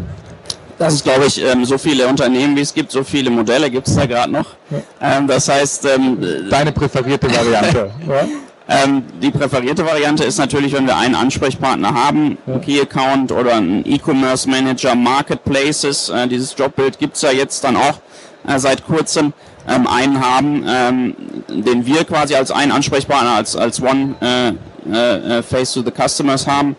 Das 0.79 0.95
ist, 0.95 1.05
glaube 1.05 1.26
ich, 1.26 1.43
ähm, 1.43 1.64
so 1.64 1.79
viele 1.79 2.09
Unternehmen, 2.09 2.57
wie 2.57 2.61
es 2.61 2.75
gibt, 2.75 2.91
so 2.91 3.05
viele 3.05 3.31
Modelle 3.31 3.71
gibt 3.71 3.87
es 3.87 3.95
da 3.95 4.05
gerade 4.05 4.33
noch. 4.33 4.47
Ja. 4.71 5.19
Ähm, 5.19 5.26
das 5.29 5.49
heißt... 5.49 5.87
Ähm, 5.87 6.19
Deine 6.50 6.73
präferierte 6.73 7.29
Variante. 7.33 7.91
ja? 8.09 8.26
Ähm, 8.69 9.04
die 9.21 9.31
präferierte 9.31 9.85
Variante 9.85 10.25
ist 10.25 10.38
natürlich, 10.38 10.73
wenn 10.73 10.87
wir 10.87 10.97
einen 10.97 11.14
Ansprechpartner 11.14 11.95
haben, 11.95 12.38
ja. 12.47 12.59
Key 12.59 12.81
Account 12.81 13.33
oder 13.33 13.54
einen 13.54 13.85
E-Commerce 13.85 14.49
Manager, 14.49 14.95
Marketplaces. 14.95 16.09
Äh, 16.11 16.28
dieses 16.28 16.54
Jobbild 16.57 16.99
gibt 16.99 17.16
es 17.16 17.23
ja 17.23 17.33
jetzt 17.33 17.64
dann 17.64 17.76
auch 17.76 18.00
äh, 18.47 18.59
seit 18.59 18.87
kurzem. 18.87 19.33
Ähm, 19.69 19.87
einen 19.87 20.21
haben, 20.21 20.64
ähm, 20.66 21.14
den 21.49 21.87
wir 21.87 22.04
quasi 22.04 22.35
als 22.35 22.50
einen 22.50 22.73
Ansprechpartner, 22.73 23.37
als, 23.37 23.54
als 23.54 23.81
One 23.81 24.16
äh, 24.21 24.52
äh, 24.90 25.38
äh, 25.38 25.42
Face 25.42 25.73
to 25.73 25.83
the 25.83 25.92
Customers 25.92 26.47
haben. 26.47 26.75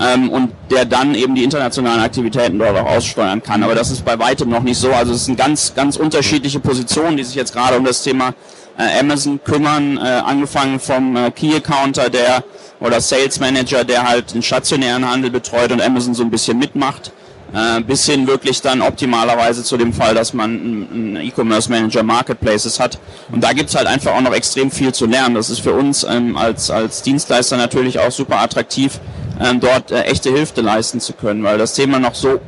Ähm, 0.00 0.28
und 0.30 0.50
der 0.72 0.84
dann 0.84 1.14
eben 1.14 1.36
die 1.36 1.44
internationalen 1.44 2.00
Aktivitäten 2.00 2.58
dort 2.58 2.76
auch 2.76 2.96
aussteuern 2.96 3.40
kann. 3.40 3.62
Aber 3.62 3.76
das 3.76 3.92
ist 3.92 4.04
bei 4.04 4.18
weitem 4.18 4.48
noch 4.48 4.64
nicht 4.64 4.78
so. 4.78 4.92
Also 4.92 5.12
es 5.12 5.26
sind 5.26 5.38
ganz, 5.38 5.72
ganz 5.76 5.96
unterschiedliche 5.96 6.58
Positionen, 6.58 7.16
die 7.16 7.22
sich 7.22 7.36
jetzt 7.36 7.52
gerade 7.52 7.76
um 7.76 7.84
das 7.84 8.02
Thema 8.02 8.34
Amazon 8.76 9.40
kümmern, 9.42 9.96
äh, 9.96 10.00
angefangen 10.00 10.80
vom 10.80 11.16
äh, 11.16 11.30
Key 11.30 11.54
Accounter, 11.54 12.10
der 12.10 12.44
oder 12.80 13.00
Sales 13.00 13.38
Manager, 13.40 13.84
der 13.84 14.06
halt 14.08 14.34
den 14.34 14.42
stationären 14.42 15.08
Handel 15.08 15.30
betreut 15.30 15.72
und 15.72 15.80
Amazon 15.80 16.14
so 16.14 16.22
ein 16.22 16.30
bisschen 16.30 16.58
mitmacht, 16.58 17.12
äh, 17.54 17.80
bis 17.80 18.04
hin 18.06 18.26
wirklich 18.26 18.60
dann 18.62 18.82
optimalerweise 18.82 19.62
zu 19.62 19.76
dem 19.76 19.92
Fall, 19.92 20.14
dass 20.14 20.34
man 20.34 20.50
einen 20.50 21.16
E-Commerce 21.16 21.70
Manager 21.70 22.02
Marketplaces 22.02 22.80
hat. 22.80 22.98
Und 23.30 23.42
da 23.44 23.52
gibt's 23.52 23.74
halt 23.76 23.86
einfach 23.86 24.12
auch 24.12 24.20
noch 24.20 24.34
extrem 24.34 24.70
viel 24.70 24.92
zu 24.92 25.06
lernen. 25.06 25.36
Das 25.36 25.50
ist 25.50 25.60
für 25.60 25.72
uns 25.72 26.04
ähm, 26.04 26.36
als, 26.36 26.70
als 26.70 27.02
Dienstleister 27.02 27.56
natürlich 27.56 28.00
auch 28.00 28.10
super 28.10 28.40
attraktiv, 28.40 28.98
ähm, 29.40 29.60
dort 29.60 29.92
äh, 29.92 30.02
echte 30.02 30.30
Hilfe 30.30 30.60
leisten 30.60 31.00
zu 31.00 31.12
können, 31.12 31.44
weil 31.44 31.58
das 31.58 31.74
Thema 31.74 32.00
noch 32.00 32.14
so 32.14 32.40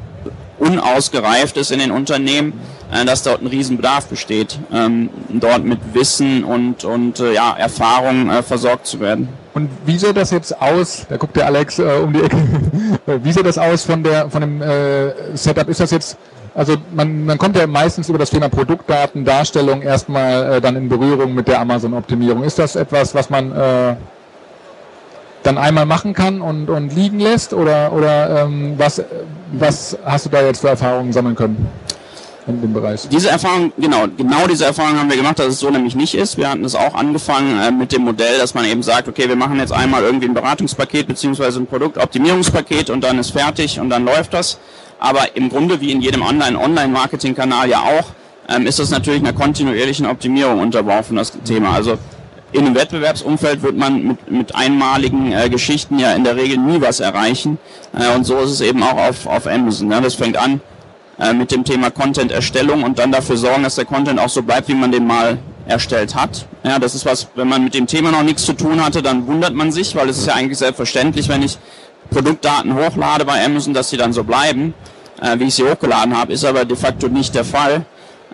unausgereift 0.59 1.56
ist 1.56 1.71
in 1.71 1.78
den 1.78 1.90
Unternehmen 1.90 2.52
äh, 2.52 2.75
dass 3.05 3.23
dort 3.23 3.43
ein 3.43 3.47
Riesenbedarf 3.47 4.07
besteht, 4.07 4.59
ähm, 4.73 5.11
dort 5.28 5.64
mit 5.64 5.78
Wissen 5.95 6.45
und, 6.45 6.85
und 6.85 7.21
äh, 7.21 7.35
ja, 7.35 7.55
Erfahrung 7.57 8.31
äh, 8.31 8.43
versorgt 8.43 8.87
zu 8.87 9.00
werden. 9.00 9.28
Und 9.55 9.71
wie 9.87 9.99
sieht 9.99 10.16
das 10.16 10.31
jetzt 10.31 10.61
aus? 10.61 11.07
Da 11.09 11.16
guckt 11.16 11.37
der 11.37 11.47
Alex 11.47 11.78
äh, 11.78 12.00
um 12.02 12.12
die 12.12 12.21
Ecke. 12.21 12.37
wie 13.23 13.33
sieht 13.33 13.47
das 13.47 13.59
aus 13.59 13.85
von 13.85 14.02
der 14.02 14.31
von 14.31 14.40
dem 14.40 14.62
äh, 14.62 15.37
Setup? 15.37 15.69
Ist 15.69 15.81
das 15.81 15.90
jetzt 15.90 16.16
also 16.57 16.75
man, 16.90 17.26
man 17.26 17.37
kommt 17.37 17.55
ja 17.55 17.66
meistens 17.66 18.09
über 18.09 18.19
das 18.19 18.31
Thema 18.31 18.49
Produktdaten, 18.49 19.26
Darstellung 19.26 19.83
erstmal 19.83 20.55
äh, 20.55 20.61
dann 20.62 20.75
in 20.75 20.88
Berührung 20.88 21.35
mit 21.35 21.49
der 21.49 21.61
Amazon-Optimierung. 21.61 22.43
Ist 22.45 22.59
das 22.59 22.76
etwas, 22.76 23.14
was 23.14 23.28
man 23.28 23.52
äh, 23.52 23.97
dann 25.43 25.59
einmal 25.59 25.85
machen 25.85 26.14
kann 26.14 26.40
und, 26.40 26.71
und 26.71 26.95
liegen 26.95 27.21
lässt 27.21 27.52
oder, 27.52 27.93
oder 27.93 28.45
ähm, 28.45 28.75
was, 28.78 29.02
was 29.52 29.99
hast 30.02 30.26
du 30.26 30.31
da 30.31 30.40
jetzt 30.43 30.62
für 30.62 30.69
Erfahrungen 30.69 31.12
sammeln 31.12 31.37
können? 31.37 31.69
In 32.47 32.61
dem 32.61 32.73
Bereich. 32.73 33.09
Diese 33.09 33.29
Erfahrung, 33.29 33.73
genau, 33.76 34.07
genau 34.17 34.47
diese 34.47 34.65
Erfahrung 34.65 34.99
haben 34.99 35.11
wir 35.11 35.17
gemacht, 35.17 35.38
dass 35.38 35.49
es 35.49 35.59
so 35.59 35.71
nämlich 35.71 35.95
nicht 35.95 36.15
ist. 36.15 36.37
Wir 36.37 36.50
hatten 36.50 36.65
es 36.65 36.75
auch 36.75 36.95
angefangen 36.95 37.59
äh, 37.61 37.71
mit 37.71 37.93
dem 37.93 38.03
Modell, 38.03 38.38
dass 38.38 38.55
man 38.55 38.65
eben 38.65 38.83
sagt, 38.83 39.09
okay, 39.09 39.29
wir 39.29 39.37
machen 39.37 39.59
jetzt 39.59 39.73
einmal 39.73 40.03
irgendwie 40.03 40.26
ein 40.26 40.35
Beratungspaket 40.35 41.09
beziehungsweise 41.09 41.61
ein 41.61 41.67
Produktoptimierungspaket 41.67 42.91
und 42.91 43.03
dann 43.03 43.19
ist 43.19 43.31
fertig 43.31 43.81
und 43.81 43.91
dann 43.91 44.05
läuft 44.05 44.33
das. 44.35 44.59
Aber 44.99 45.37
im 45.37 45.49
Grunde 45.49 45.81
wie 45.81 45.91
in 45.93 46.00
jedem 46.00 46.23
anderen 46.23 46.57
Online-Marketing-Kanal 46.57 47.69
ja 47.69 47.81
auch, 47.81 48.07
ähm, 48.49 48.67
ist 48.67 48.79
das 48.79 48.91
natürlich 48.91 49.21
einer 49.21 49.33
kontinuierlichen 49.33 50.07
Optimierung 50.07 50.61
unterworfen, 50.61 51.17
das 51.17 51.33
Thema. 51.45 51.73
Also 51.73 51.99
in 52.53 52.65
einem 52.65 52.76
Wettbewerbsumfeld 52.76 53.62
wird 53.62 53.76
man 53.76 54.07
mit, 54.07 54.31
mit 54.31 54.55
einmaligen 54.55 55.33
äh, 55.33 55.50
Geschichten 55.50 55.99
ja 55.99 56.12
in 56.12 56.23
der 56.23 56.37
Regel 56.37 56.59
nie 56.59 56.81
was 56.81 57.00
erreichen. 57.00 57.59
Äh, 57.93 58.15
und 58.15 58.25
so 58.25 58.38
ist 58.38 58.50
es 58.50 58.61
eben 58.61 58.83
auch 58.85 58.97
auf, 58.97 59.26
auf 59.26 59.47
Amazon. 59.47 59.91
Ja. 59.91 60.00
Das 60.00 60.15
fängt 60.15 60.37
an 60.37 60.61
äh, 61.19 61.33
mit 61.33 61.51
dem 61.51 61.65
Thema 61.65 61.91
Content-Erstellung 61.91 62.83
und 62.83 62.99
dann 62.99 63.13
dafür 63.13 63.37
sorgen, 63.37 63.63
dass 63.63 63.77
der 63.77 63.85
Content 63.85 64.19
auch 64.19 64.29
so 64.29 64.43
bleibt, 64.43 64.69
wie 64.69 64.75
man 64.75 64.93
den 64.93 65.07
mal 65.07 65.39
erstellt 65.67 66.15
hat. 66.15 66.47
Ja, 66.63 66.79
das 66.79 66.95
ist 66.95 67.07
was, 67.07 67.29
wenn 67.35 67.49
man 67.49 67.65
mit 67.65 67.75
dem 67.75 67.87
Thema 67.87 68.11
noch 68.11 68.23
nichts 68.23 68.45
zu 68.45 68.53
tun 68.53 68.85
hatte, 68.85 69.03
dann 69.03 69.27
wundert 69.27 69.55
man 69.55 69.73
sich, 69.73 69.95
weil 69.97 70.09
es 70.09 70.19
ist 70.19 70.27
ja 70.27 70.35
eigentlich 70.35 70.59
selbstverständlich, 70.59 71.29
wenn 71.29 71.43
ich 71.43 71.59
Produktdaten 72.11 72.75
hochlade 72.75 73.25
bei 73.25 73.45
Amazon, 73.45 73.75
dass 73.75 73.91
sie 73.91 73.97
dann 73.97 74.13
so 74.13 74.23
bleiben, 74.23 74.75
äh, 75.21 75.39
wie 75.39 75.45
ich 75.45 75.55
sie 75.55 75.65
hochgeladen 75.65 76.17
habe, 76.17 76.33
ist 76.33 76.45
aber 76.45 76.65
de 76.65 76.77
facto 76.77 77.09
nicht 77.09 77.35
der 77.35 77.45
Fall 77.45 77.85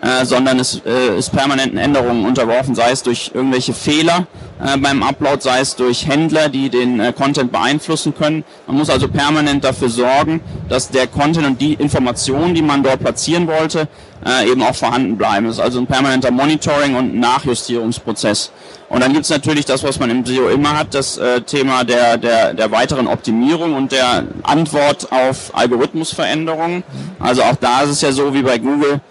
äh, 0.03 0.25
sondern 0.25 0.59
es 0.59 0.81
äh, 0.85 1.17
ist 1.17 1.31
permanenten 1.31 1.77
Änderungen 1.77 2.25
unterworfen, 2.25 2.75
sei 2.75 2.91
es 2.91 3.03
durch 3.03 3.31
irgendwelche 3.33 3.73
Fehler 3.73 4.27
äh, 4.63 4.77
beim 4.77 5.03
Upload, 5.03 5.41
sei 5.41 5.59
es 5.59 5.75
durch 5.75 6.07
Händler, 6.07 6.49
die 6.49 6.69
den 6.69 6.99
äh, 6.99 7.13
Content 7.13 7.51
beeinflussen 7.51 8.15
können. 8.15 8.43
Man 8.67 8.77
muss 8.77 8.89
also 8.89 9.07
permanent 9.07 9.63
dafür 9.63 9.89
sorgen, 9.89 10.41
dass 10.69 10.89
der 10.89 11.07
Content 11.07 11.45
und 11.45 11.61
die 11.61 11.73
Informationen, 11.73 12.55
die 12.55 12.61
man 12.61 12.83
dort 12.83 12.99
platzieren 12.99 13.47
wollte, 13.47 13.87
äh, 14.25 14.49
eben 14.49 14.63
auch 14.63 14.75
vorhanden 14.75 15.17
bleiben. 15.17 15.47
Es 15.47 15.55
ist 15.55 15.61
also 15.61 15.79
ein 15.79 15.87
permanenter 15.87 16.31
Monitoring- 16.31 16.95
und 16.95 17.15
Nachjustierungsprozess. 17.19 18.51
Und 18.89 19.01
dann 19.01 19.11
gibt 19.11 19.25
es 19.25 19.31
natürlich 19.31 19.65
das, 19.65 19.83
was 19.83 19.99
man 19.99 20.09
im 20.09 20.25
SEO 20.25 20.49
immer 20.49 20.77
hat, 20.77 20.93
das 20.93 21.17
äh, 21.17 21.41
Thema 21.41 21.83
der, 21.83 22.17
der, 22.17 22.53
der 22.53 22.71
weiteren 22.71 23.07
Optimierung 23.07 23.73
und 23.73 23.91
der 23.91 24.23
Antwort 24.43 25.11
auf 25.11 25.51
Algorithmusveränderungen. 25.53 26.83
Also 27.19 27.43
auch 27.43 27.55
da 27.55 27.81
ist 27.81 27.89
es 27.89 28.01
ja 28.01 28.11
so 28.11 28.33
wie 28.33 28.43
bei 28.43 28.59
Google, 28.59 29.01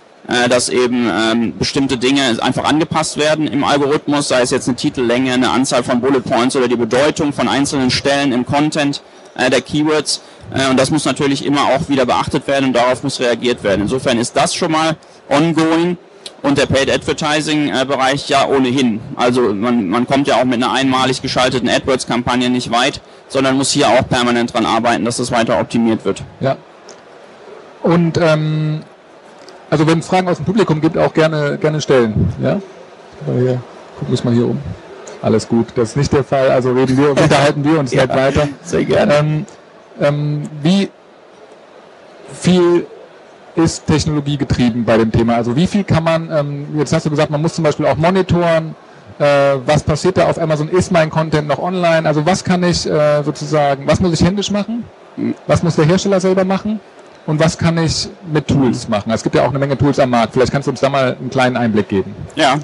dass 0.49 0.69
eben 0.69 1.11
ähm, 1.11 1.59
bestimmte 1.59 1.99
Dinge 1.99 2.38
einfach 2.41 2.64
angepasst 2.64 3.17
werden 3.17 3.49
im 3.49 3.64
Algorithmus, 3.64 4.29
sei 4.29 4.43
es 4.43 4.50
jetzt 4.50 4.69
eine 4.69 4.76
Titellänge, 4.76 5.33
eine 5.33 5.50
Anzahl 5.50 5.83
von 5.83 6.00
Bullet 6.00 6.21
Points 6.21 6.55
oder 6.55 6.69
die 6.69 6.76
Bedeutung 6.76 7.33
von 7.33 7.49
einzelnen 7.49 7.91
Stellen 7.91 8.33
im 8.33 8.47
Content 8.47 9.02
äh, 9.35 9.50
der 9.50 9.61
Keywords. 9.61 10.23
Äh, 10.55 10.69
und 10.71 10.79
das 10.79 10.91
muss 10.91 11.05
natürlich 11.05 11.45
immer 11.45 11.64
auch 11.67 11.88
wieder 11.88 12.07
beachtet 12.07 12.47
werden 12.47 12.67
und 12.67 12.73
darauf 12.75 13.02
muss 13.02 13.21
reagiert 13.21 13.62
werden. 13.64 13.83
Insofern 13.83 14.19
ist 14.19 14.37
das 14.37 14.55
schon 14.55 14.73
mal 14.73 14.97
ongoing 15.29 15.97
und 16.43 16.59
der 16.59 16.67
Paid 16.67 16.91
Advertising 16.91 17.69
äh, 17.69 17.85
Bereich 17.85 18.29
ja 18.29 18.47
ohnehin. 18.47 19.00
Also 19.17 19.55
man, 19.55 19.88
man 19.88 20.07
kommt 20.07 20.26
ja 20.26 20.37
auch 20.37 20.45
mit 20.45 20.62
einer 20.62 20.73
einmalig 20.73 21.23
geschalteten 21.23 21.69
AdWords 21.69 22.07
Kampagne 22.07 22.50
nicht 22.50 22.71
weit, 22.71 23.00
sondern 23.29 23.57
muss 23.57 23.71
hier 23.71 23.88
auch 23.88 24.09
permanent 24.09 24.52
dran 24.52 24.67
arbeiten, 24.67 25.05
dass 25.05 25.17
das 25.17 25.31
weiter 25.31 25.59
optimiert 25.61 26.05
wird. 26.05 26.23
Ja. 26.41 26.57
Und 27.83 28.19
ähm, 28.19 28.83
also 29.73 29.87
wenn 29.87 30.00
es 30.00 30.07
Fragen 30.07 30.29
aus 30.29 30.37
dem 30.37 30.45
Publikum 30.45 30.83
gibt, 30.83 30.99
auch 30.99 31.14
gerne, 31.14 31.57
gerne 31.57 31.81
stellen. 31.81 32.29
Ja? 32.43 32.61
Hier, 33.25 33.59
guck 33.99 34.11
mich 34.11 34.23
mal 34.23 34.35
hier 34.35 34.45
um. 34.45 34.59
Alles 35.23 35.49
gut, 35.49 35.69
das 35.76 35.91
ist 35.91 35.97
nicht 35.97 36.12
der 36.12 36.25
Fall. 36.25 36.50
Also 36.50 36.73
reden 36.73 36.99
wir, 36.99 37.09
unterhalten 37.12 37.64
wir 37.64 37.79
uns 37.81 37.91
ja, 37.95 38.02
nicht 38.02 38.14
weiter. 38.14 38.49
Sehr 38.62 38.85
gerne. 38.85 39.14
Ähm, 39.14 39.47
ähm, 39.99 40.43
wie 40.62 40.91
viel 42.35 42.87
ist 43.55 43.87
Technologie 43.87 44.37
getrieben 44.37 44.85
bei 44.85 44.99
dem 44.99 45.11
Thema? 45.11 45.37
Also 45.37 45.57
wie 45.57 45.67
viel 45.67 45.85
kann 45.85 46.05
man, 46.05 46.31
ähm, 46.31 46.67
jetzt 46.76 46.93
hast 46.93 47.07
du 47.07 47.11
gesagt, 47.11 47.31
man 47.31 47.41
muss 47.41 47.55
zum 47.55 47.64
Beispiel 47.64 47.87
auch 47.87 47.97
monitoren, 47.97 48.75
äh, 49.19 49.55
was 49.64 49.83
passiert 49.83 50.19
da 50.19 50.29
auf 50.29 50.38
Amazon, 50.38 50.69
ist 50.69 50.93
mein 50.93 51.09
Content 51.09 51.49
noch 51.49 51.59
online? 51.59 52.07
Also 52.07 52.26
was 52.26 52.45
kann 52.45 52.62
ich 52.62 52.87
äh, 52.87 53.23
sozusagen, 53.23 53.87
was 53.87 54.00
muss 54.00 54.12
ich 54.12 54.23
händisch 54.23 54.50
machen? 54.50 54.85
Hm. 55.17 55.35
Was 55.47 55.62
muss 55.62 55.76
der 55.76 55.87
Hersteller 55.87 56.21
selber 56.21 56.45
machen? 56.45 56.79
Und 57.26 57.38
was 57.38 57.57
kann 57.57 57.79
ich 57.79 58.09
mit 58.33 58.49
Tools 58.49 58.88
machen? 58.88 59.12
Es 59.12 59.23
gibt 59.23 59.35
ja 59.35 59.43
auch 59.43 59.50
eine 59.50 59.59
Menge 59.59 59.79
Tools 59.79 59.99
am 59.99 60.11
Markt. 60.11 60.33
Vielleicht 60.33 60.52
kannst 60.52 60.67
du 60.67 60.71
uns 60.73 60.81
da 60.81 60.88
mal 60.88 61.17
einen 61.19 61.31
kleinen 61.31 61.57
Einblick 61.57 61.88
geben. 61.88 62.14
Ja. 62.35 62.59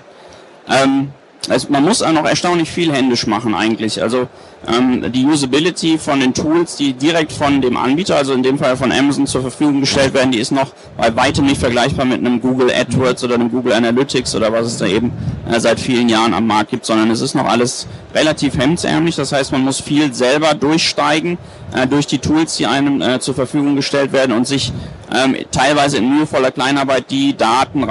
Ähm, 0.68 1.10
also 1.48 1.68
man 1.70 1.84
muss 1.84 2.02
auch 2.02 2.12
noch 2.12 2.24
erstaunlich 2.24 2.70
viel 2.70 2.92
händisch 2.92 3.26
machen 3.26 3.54
eigentlich. 3.54 4.02
Also 4.02 4.28
ähm, 4.66 5.12
die 5.12 5.24
Usability 5.24 5.98
von 5.98 6.20
den 6.20 6.34
Tools, 6.34 6.76
die 6.76 6.92
direkt 6.92 7.32
von 7.32 7.60
dem 7.60 7.76
Anbieter, 7.76 8.16
also 8.16 8.32
in 8.32 8.42
dem 8.42 8.58
Fall 8.58 8.76
von 8.76 8.92
Amazon 8.92 9.26
zur 9.26 9.42
Verfügung 9.42 9.80
gestellt 9.80 10.14
werden, 10.14 10.32
die 10.32 10.38
ist 10.38 10.50
noch 10.50 10.72
bei 10.96 11.14
weitem 11.14 11.46
nicht 11.46 11.60
vergleichbar 11.60 12.04
mit 12.04 12.18
einem 12.18 12.40
Google 12.40 12.70
AdWords 12.70 13.24
oder 13.24 13.36
einem 13.36 13.50
Google 13.50 13.72
Analytics 13.72 14.34
oder 14.34 14.52
was 14.52 14.66
es 14.66 14.78
da 14.78 14.86
eben 14.86 15.12
äh, 15.50 15.60
seit 15.60 15.80
vielen 15.80 16.08
Jahren 16.08 16.34
am 16.34 16.46
Markt 16.46 16.70
gibt, 16.70 16.84
sondern 16.84 17.10
es 17.10 17.20
ist 17.20 17.34
noch 17.34 17.46
alles 17.46 17.86
relativ 18.14 18.58
hemdsärmlich. 18.58 19.16
Das 19.16 19.32
heißt, 19.32 19.52
man 19.52 19.62
muss 19.62 19.80
viel 19.80 20.12
selber 20.12 20.54
durchsteigen 20.54 21.38
äh, 21.74 21.86
durch 21.86 22.06
die 22.06 22.18
Tools, 22.18 22.56
die 22.56 22.66
einem 22.66 23.00
äh, 23.00 23.20
zur 23.20 23.34
Verfügung 23.34 23.76
gestellt 23.76 24.12
werden 24.12 24.32
und 24.36 24.46
sich 24.46 24.72
ähm, 25.14 25.36
teilweise 25.50 25.98
in 25.98 26.08
mühevoller 26.08 26.50
Kleinarbeit 26.50 27.10
die 27.10 27.36
Daten 27.36 27.84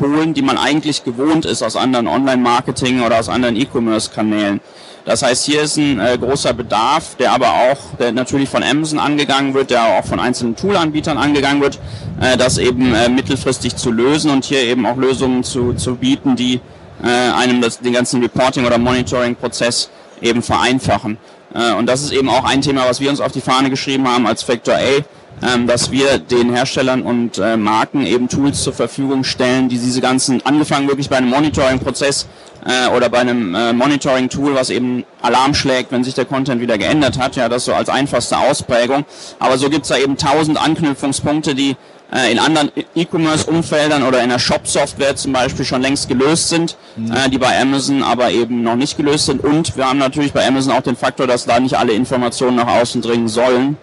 rausholen, 0.00 0.34
die 0.34 0.42
man 0.42 0.58
eigentlich 0.58 1.04
gewohnt 1.04 1.44
ist 1.44 1.62
aus 1.62 1.76
anderen 1.76 2.06
Online-Marketing 2.06 3.02
oder 3.02 3.18
aus 3.18 3.28
anderen 3.28 3.56
E-Commerce-Kanälen. 3.56 4.60
Das 5.04 5.22
heißt, 5.22 5.44
hier 5.44 5.62
ist 5.62 5.76
ein 5.76 6.00
äh, 6.00 6.16
großer 6.18 6.54
Bedarf, 6.54 7.16
der 7.16 7.32
aber 7.32 7.48
auch, 7.48 7.96
der 7.98 8.12
natürlich 8.12 8.48
von 8.48 8.62
Amazon 8.62 8.98
angegangen 8.98 9.52
wird, 9.52 9.70
der 9.70 9.98
auch 9.98 10.04
von 10.04 10.18
einzelnen 10.18 10.56
Toolanbietern 10.56 11.18
angegangen 11.18 11.60
wird, 11.60 11.78
äh, 12.20 12.38
das 12.38 12.56
eben 12.56 12.94
äh, 12.94 13.10
mittelfristig 13.10 13.76
zu 13.76 13.90
lösen 13.90 14.30
und 14.30 14.46
hier 14.46 14.62
eben 14.62 14.86
auch 14.86 14.96
Lösungen 14.96 15.44
zu, 15.44 15.74
zu 15.74 15.96
bieten, 15.96 16.36
die 16.36 16.60
äh, 17.02 17.08
einem 17.08 17.60
das, 17.60 17.80
den 17.80 17.92
ganzen 17.92 18.22
Reporting- 18.22 18.64
oder 18.64 18.78
Monitoring-Prozess 18.78 19.90
eben 20.22 20.42
vereinfachen. 20.42 21.18
Äh, 21.54 21.74
und 21.74 21.84
das 21.84 22.02
ist 22.02 22.12
eben 22.12 22.30
auch 22.30 22.44
ein 22.44 22.62
Thema, 22.62 22.88
was 22.88 22.98
wir 23.00 23.10
uns 23.10 23.20
auf 23.20 23.32
die 23.32 23.42
Fahne 23.42 23.68
geschrieben 23.68 24.08
haben 24.08 24.26
als 24.26 24.42
Factor 24.42 24.74
A, 24.76 25.02
ähm, 25.42 25.66
dass 25.66 25.90
wir 25.90 26.18
den 26.18 26.54
Herstellern 26.54 27.02
und 27.02 27.38
äh, 27.38 27.56
Marken 27.56 28.06
eben 28.06 28.28
Tools 28.28 28.62
zur 28.62 28.72
Verfügung 28.72 29.24
stellen, 29.24 29.68
die 29.68 29.78
diese 29.78 30.00
ganzen, 30.00 30.44
angefangen 30.46 30.88
wirklich 30.88 31.08
bei 31.08 31.16
einem 31.16 31.30
Monitoring-Prozess 31.30 32.26
äh, 32.64 32.88
oder 32.94 33.08
bei 33.08 33.18
einem 33.18 33.54
äh, 33.54 33.72
Monitoring-Tool, 33.72 34.54
was 34.54 34.70
eben 34.70 35.04
Alarm 35.22 35.54
schlägt, 35.54 35.92
wenn 35.92 36.04
sich 36.04 36.14
der 36.14 36.24
Content 36.24 36.60
wieder 36.60 36.78
geändert 36.78 37.18
hat. 37.18 37.36
Ja, 37.36 37.48
das 37.48 37.64
so 37.64 37.74
als 37.74 37.88
einfachste 37.88 38.38
Ausprägung. 38.38 39.04
Aber 39.38 39.58
so 39.58 39.68
gibt's 39.68 39.88
da 39.88 39.96
eben 39.96 40.16
tausend 40.16 40.58
Anknüpfungspunkte, 40.58 41.54
die 41.54 41.76
äh, 42.12 42.30
in 42.30 42.38
anderen 42.38 42.70
E-Commerce-Umfeldern 42.94 44.02
oder 44.02 44.22
in 44.22 44.30
der 44.30 44.38
Shop-Software 44.38 45.16
zum 45.16 45.32
Beispiel 45.32 45.64
schon 45.64 45.82
längst 45.82 46.08
gelöst 46.08 46.48
sind, 46.48 46.76
mhm. 46.96 47.12
äh, 47.12 47.28
die 47.28 47.38
bei 47.38 47.60
Amazon 47.60 48.02
aber 48.02 48.30
eben 48.30 48.62
noch 48.62 48.76
nicht 48.76 48.96
gelöst 48.96 49.26
sind. 49.26 49.42
Und 49.42 49.76
wir 49.76 49.88
haben 49.88 49.98
natürlich 49.98 50.32
bei 50.32 50.46
Amazon 50.46 50.72
auch 50.72 50.82
den 50.82 50.96
Faktor, 50.96 51.26
dass 51.26 51.44
da 51.44 51.58
nicht 51.60 51.76
alle 51.76 51.92
Informationen 51.92 52.56
nach 52.56 52.68
außen 52.68 53.02
dringen 53.02 53.28
sollen 53.28 53.76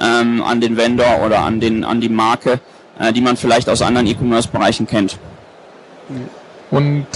ähm, 0.00 0.42
an 0.42 0.60
den 0.60 0.76
Vendor 0.76 1.22
oder 1.24 1.40
an, 1.40 1.60
den, 1.60 1.84
an 1.84 2.00
die 2.00 2.08
Marke, 2.08 2.60
äh, 2.98 3.12
die 3.12 3.20
man 3.20 3.36
vielleicht 3.36 3.68
aus 3.68 3.82
anderen 3.82 4.06
E-Commerce-Bereichen 4.06 4.86
kennt. 4.86 5.18
Und 6.70 7.06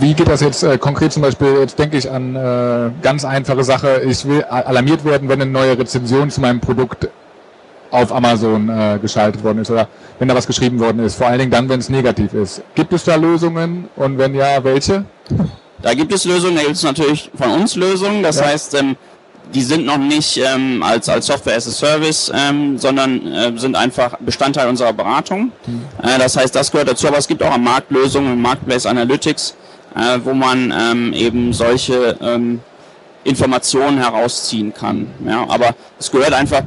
wie 0.00 0.14
geht 0.14 0.28
das 0.28 0.40
jetzt 0.40 0.62
äh, 0.62 0.78
konkret 0.78 1.12
zum 1.12 1.22
Beispiel? 1.22 1.56
Jetzt 1.60 1.78
denke 1.78 1.96
ich 1.96 2.10
an 2.10 2.36
äh, 2.36 2.90
ganz 3.02 3.24
einfache 3.24 3.64
Sache. 3.64 4.02
Ich 4.06 4.24
will 4.24 4.44
alarmiert 4.44 5.04
werden, 5.04 5.28
wenn 5.28 5.40
eine 5.40 5.50
neue 5.50 5.78
Rezension 5.78 6.30
zu 6.30 6.40
meinem 6.40 6.60
Produkt 6.60 7.08
auf 7.90 8.12
Amazon 8.12 8.68
äh, 8.68 8.98
geschaltet 9.00 9.42
worden 9.42 9.58
ist 9.58 9.70
oder 9.70 9.88
wenn 10.18 10.28
da 10.28 10.34
was 10.34 10.46
geschrieben 10.46 10.78
worden 10.78 11.00
ist. 11.00 11.16
Vor 11.16 11.26
allen 11.26 11.38
Dingen 11.38 11.50
dann, 11.50 11.68
wenn 11.68 11.80
es 11.80 11.88
negativ 11.88 12.34
ist. 12.34 12.62
Gibt 12.74 12.92
es 12.92 13.04
da 13.04 13.16
Lösungen 13.16 13.88
und 13.96 14.18
wenn 14.18 14.34
ja, 14.34 14.62
welche? 14.62 15.04
Da 15.80 15.94
gibt 15.94 16.12
es 16.12 16.24
Lösungen. 16.24 16.56
Da 16.56 16.62
gibt 16.62 16.76
es 16.76 16.82
natürlich 16.82 17.30
von 17.34 17.50
uns 17.50 17.76
Lösungen. 17.76 18.22
Das 18.22 18.40
ja. 18.40 18.46
heißt, 18.46 18.74
ähm, 18.74 18.96
die 19.54 19.62
sind 19.62 19.86
noch 19.86 19.98
nicht 19.98 20.36
ähm, 20.38 20.82
als, 20.82 21.08
als 21.08 21.26
Software 21.26 21.56
as 21.56 21.66
a 21.66 21.70
Service, 21.70 22.30
ähm, 22.34 22.78
sondern 22.78 23.26
äh, 23.26 23.52
sind 23.56 23.76
einfach 23.76 24.16
Bestandteil 24.20 24.68
unserer 24.68 24.92
Beratung. 24.92 25.52
Mhm. 25.66 25.84
Äh, 26.02 26.18
das 26.18 26.36
heißt, 26.36 26.54
das 26.54 26.70
gehört 26.70 26.88
dazu. 26.88 27.08
Aber 27.08 27.18
es 27.18 27.26
gibt 27.26 27.42
auch 27.42 27.52
am 27.52 27.64
Markt 27.64 27.90
Lösungen, 27.90 28.40
Marketplace 28.40 28.86
Analytics, 28.86 29.54
äh, 29.94 30.18
wo 30.22 30.34
man 30.34 30.72
ähm, 30.76 31.12
eben 31.12 31.52
solche 31.52 32.16
ähm, 32.20 32.60
Informationen 33.24 33.98
herausziehen 33.98 34.72
kann. 34.72 35.08
Ja, 35.26 35.46
aber 35.48 35.74
es 35.98 36.10
gehört 36.10 36.32
einfach 36.32 36.62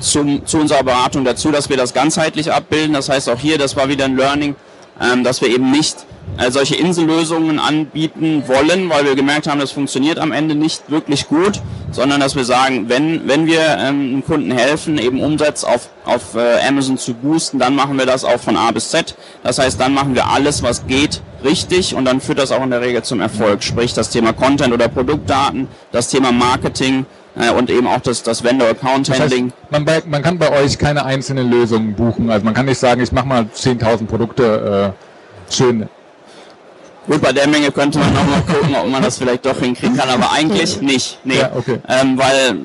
zum, 0.00 0.44
zu 0.44 0.58
unserer 0.58 0.82
Beratung 0.82 1.24
dazu, 1.24 1.50
dass 1.50 1.68
wir 1.68 1.76
das 1.76 1.94
ganzheitlich 1.94 2.52
abbilden. 2.52 2.94
Das 2.94 3.08
heißt 3.08 3.28
auch 3.28 3.38
hier, 3.38 3.58
das 3.58 3.76
war 3.76 3.88
wieder 3.88 4.04
ein 4.04 4.16
Learning, 4.16 4.54
ähm, 5.00 5.24
dass 5.24 5.40
wir 5.40 5.48
eben 5.48 5.70
nicht 5.70 6.06
äh, 6.38 6.50
solche 6.50 6.76
Insellösungen 6.76 7.58
anbieten 7.58 8.44
wollen, 8.46 8.90
weil 8.90 9.04
wir 9.04 9.14
gemerkt 9.14 9.46
haben, 9.46 9.60
das 9.60 9.70
funktioniert 9.70 10.18
am 10.18 10.32
Ende 10.32 10.54
nicht 10.54 10.90
wirklich 10.90 11.28
gut, 11.28 11.62
sondern 11.90 12.20
dass 12.20 12.36
wir 12.36 12.44
sagen, 12.44 12.88
wenn, 12.88 13.26
wenn 13.26 13.46
wir 13.46 13.62
ähm, 13.78 14.00
einem 14.00 14.24
Kunden 14.24 14.50
helfen, 14.50 14.98
eben 14.98 15.22
Umsatz 15.22 15.64
auf, 15.64 15.88
auf 16.04 16.34
äh, 16.34 16.66
Amazon 16.66 16.98
zu 16.98 17.14
boosten, 17.14 17.58
dann 17.58 17.74
machen 17.74 17.98
wir 17.98 18.06
das 18.06 18.24
auch 18.24 18.38
von 18.38 18.56
A 18.56 18.70
bis 18.70 18.90
Z. 18.90 19.14
Das 19.42 19.58
heißt, 19.58 19.80
dann 19.80 19.94
machen 19.94 20.14
wir 20.14 20.28
alles, 20.28 20.62
was 20.62 20.86
geht, 20.86 21.22
richtig 21.44 21.94
und 21.94 22.04
dann 22.04 22.20
führt 22.20 22.38
das 22.38 22.52
auch 22.52 22.62
in 22.62 22.70
der 22.70 22.80
Regel 22.80 23.02
zum 23.02 23.20
Erfolg. 23.20 23.62
Sprich 23.62 23.94
das 23.94 24.10
Thema 24.10 24.32
Content 24.32 24.74
oder 24.74 24.88
Produktdaten, 24.88 25.68
das 25.92 26.08
Thema 26.08 26.32
Marketing 26.32 27.06
und 27.56 27.70
eben 27.70 27.86
auch 27.86 28.00
das, 28.00 28.22
das 28.22 28.42
Vendor-Account-Handling. 28.42 29.52
Das 29.70 29.80
heißt, 29.80 29.86
man, 29.86 30.10
man, 30.10 30.22
kann 30.22 30.38
bei 30.38 30.50
euch 30.50 30.78
keine 30.78 31.04
einzelnen 31.04 31.50
Lösungen 31.50 31.94
buchen. 31.94 32.30
Also 32.30 32.44
man 32.44 32.54
kann 32.54 32.66
nicht 32.66 32.78
sagen, 32.78 33.02
ich 33.02 33.12
mache 33.12 33.26
mal 33.26 33.42
10.000 33.54 34.06
Produkte 34.06 34.94
äh, 34.94 35.52
schön 35.54 35.88
Gut, 37.06 37.22
bei 37.22 37.32
der 37.32 37.46
Menge 37.46 37.70
könnte 37.70 38.00
man 38.00 38.12
noch 38.12 38.26
mal 38.26 38.40
gucken, 38.40 38.74
ob 38.74 38.88
man 38.88 39.00
das 39.00 39.18
vielleicht 39.18 39.46
doch 39.46 39.60
hinkriegen 39.60 39.96
kann, 39.96 40.08
aber 40.08 40.32
eigentlich 40.32 40.80
nicht. 40.80 41.18
Nee. 41.22 41.38
Ja, 41.38 41.52
okay. 41.54 41.78
ähm, 41.88 42.18
weil 42.18 42.56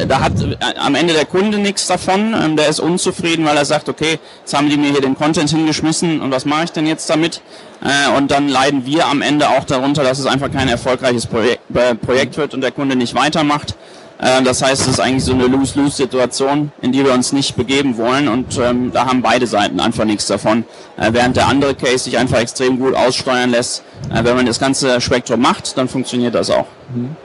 äh, 0.00 0.06
da 0.06 0.20
hat 0.20 0.32
äh, 0.40 0.56
am 0.78 0.94
Ende 0.94 1.12
der 1.12 1.26
Kunde 1.26 1.58
nichts 1.58 1.86
davon. 1.88 2.34
Ähm, 2.34 2.56
der 2.56 2.68
ist 2.68 2.80
unzufrieden, 2.80 3.44
weil 3.44 3.56
er 3.56 3.66
sagt, 3.66 3.90
okay, 3.90 4.18
jetzt 4.40 4.54
haben 4.54 4.70
die 4.70 4.78
mir 4.78 4.90
hier 4.90 5.02
den 5.02 5.14
Content 5.14 5.50
hingeschmissen 5.50 6.22
und 6.22 6.30
was 6.30 6.46
mache 6.46 6.64
ich 6.64 6.72
denn 6.72 6.86
jetzt 6.86 7.10
damit? 7.10 7.42
Äh, 7.82 8.16
und 8.16 8.30
dann 8.30 8.48
leiden 8.48 8.86
wir 8.86 9.06
am 9.06 9.20
Ende 9.20 9.50
auch 9.50 9.64
darunter, 9.64 10.02
dass 10.02 10.18
es 10.18 10.24
einfach 10.24 10.50
kein 10.50 10.68
erfolgreiches 10.68 11.26
Projekt, 11.26 11.60
äh, 11.74 11.94
Projekt 11.94 12.38
wird 12.38 12.54
und 12.54 12.62
der 12.62 12.72
Kunde 12.72 12.96
nicht 12.96 13.14
weitermacht. 13.14 13.74
Äh, 14.22 14.42
das 14.42 14.62
heißt, 14.62 14.82
es 14.82 14.88
ist 14.88 15.00
eigentlich 15.00 15.24
so 15.24 15.32
eine 15.32 15.46
Lose-Lose-Situation, 15.46 16.70
in 16.80 16.92
die 16.92 17.04
wir 17.04 17.12
uns 17.12 17.32
nicht 17.32 17.56
begeben 17.56 17.96
wollen 17.96 18.28
und 18.28 18.56
ähm, 18.58 18.92
da 18.92 19.06
haben 19.06 19.20
beide 19.20 19.46
Seiten 19.46 19.80
einfach 19.80 20.04
nichts 20.04 20.28
davon. 20.28 20.64
Äh, 20.96 21.12
während 21.12 21.36
der 21.36 21.48
andere 21.48 21.74
Case 21.74 22.04
sich 22.04 22.16
einfach 22.16 22.38
extrem 22.38 22.78
gut 22.78 22.94
aussteuern 22.94 23.50
lässt. 23.50 23.82
Äh, 24.14 24.22
wenn 24.24 24.36
man 24.36 24.46
das 24.46 24.60
ganze 24.60 25.00
Spektrum 25.00 25.40
macht, 25.40 25.76
dann 25.76 25.88
funktioniert 25.88 26.36
das 26.36 26.50
auch. 26.50 26.66
Mhm. 26.94 27.16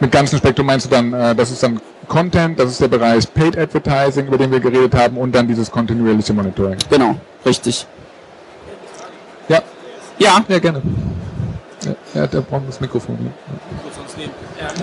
Mit 0.00 0.10
ganzem 0.10 0.38
Spektrum 0.38 0.66
meinst 0.66 0.86
du 0.86 0.90
dann, 0.90 1.12
äh, 1.12 1.36
das 1.36 1.52
ist 1.52 1.62
dann 1.62 1.80
Content, 2.08 2.58
das 2.58 2.72
ist 2.72 2.80
der 2.80 2.88
Bereich 2.88 3.32
Paid 3.32 3.56
Advertising, 3.56 4.26
über 4.26 4.36
den 4.36 4.50
wir 4.50 4.60
geredet 4.60 4.94
haben 4.94 5.16
und 5.16 5.32
dann 5.32 5.46
dieses 5.46 5.70
kontinuierliche 5.70 6.34
Monitoring. 6.34 6.76
Genau, 6.90 7.14
richtig. 7.46 7.86
Ja. 9.48 9.62
Ja. 10.18 10.44
Ja, 10.48 10.58
gerne. 10.58 10.82
Ja, 11.84 11.94
ja 12.14 12.26
der 12.26 12.40
braucht 12.40 12.68
das 12.68 12.80
Mikrofon. 12.80 13.18
Ja 13.20 13.32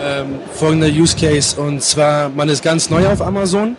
ähm, 0.02 0.40
folgender 0.54 0.88
Use 0.88 1.16
Case 1.16 1.60
und 1.60 1.82
zwar, 1.82 2.30
man 2.30 2.50
ist 2.50 2.64
ganz 2.64 2.90
neu 2.90 3.08
auf 3.08 3.22
Amazon. 3.22 3.76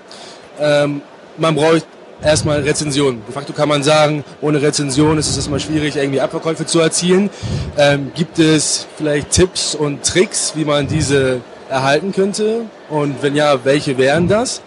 Ähm, 0.61 1.03
man 1.39 1.55
braucht 1.55 1.87
erstmal 2.23 2.61
Rezensionen. 2.61 3.23
De 3.27 3.35
facto 3.35 3.53
kann 3.53 3.69
man 3.69 3.83
sagen, 3.83 4.25
ohne 4.41 4.61
Rezension 4.61 5.19
ist 5.19 5.31
es 5.31 5.37
erstmal 5.37 5.61
schwierig, 5.61 5.97
irgendwie 5.97 6.21
Abverkäufe 6.21 6.67
zu 6.67 6.81
erzielen. 6.81 7.31
Ähm, 7.77 8.13
gibt 8.15 8.39
es 8.39 8.87
vielleicht 8.97 9.31
Tipps 9.31 9.75
und 9.75 10.05
Tricks, 10.05 10.53
wie 10.55 10.65
man 10.65 10.87
diese 10.87 11.41
erhalten 11.69 12.13
könnte? 12.13 12.67
Und 12.89 13.23
wenn 13.23 13.35
ja, 13.35 13.65
welche 13.65 13.97
wären 13.99 14.29
das? 14.29 14.61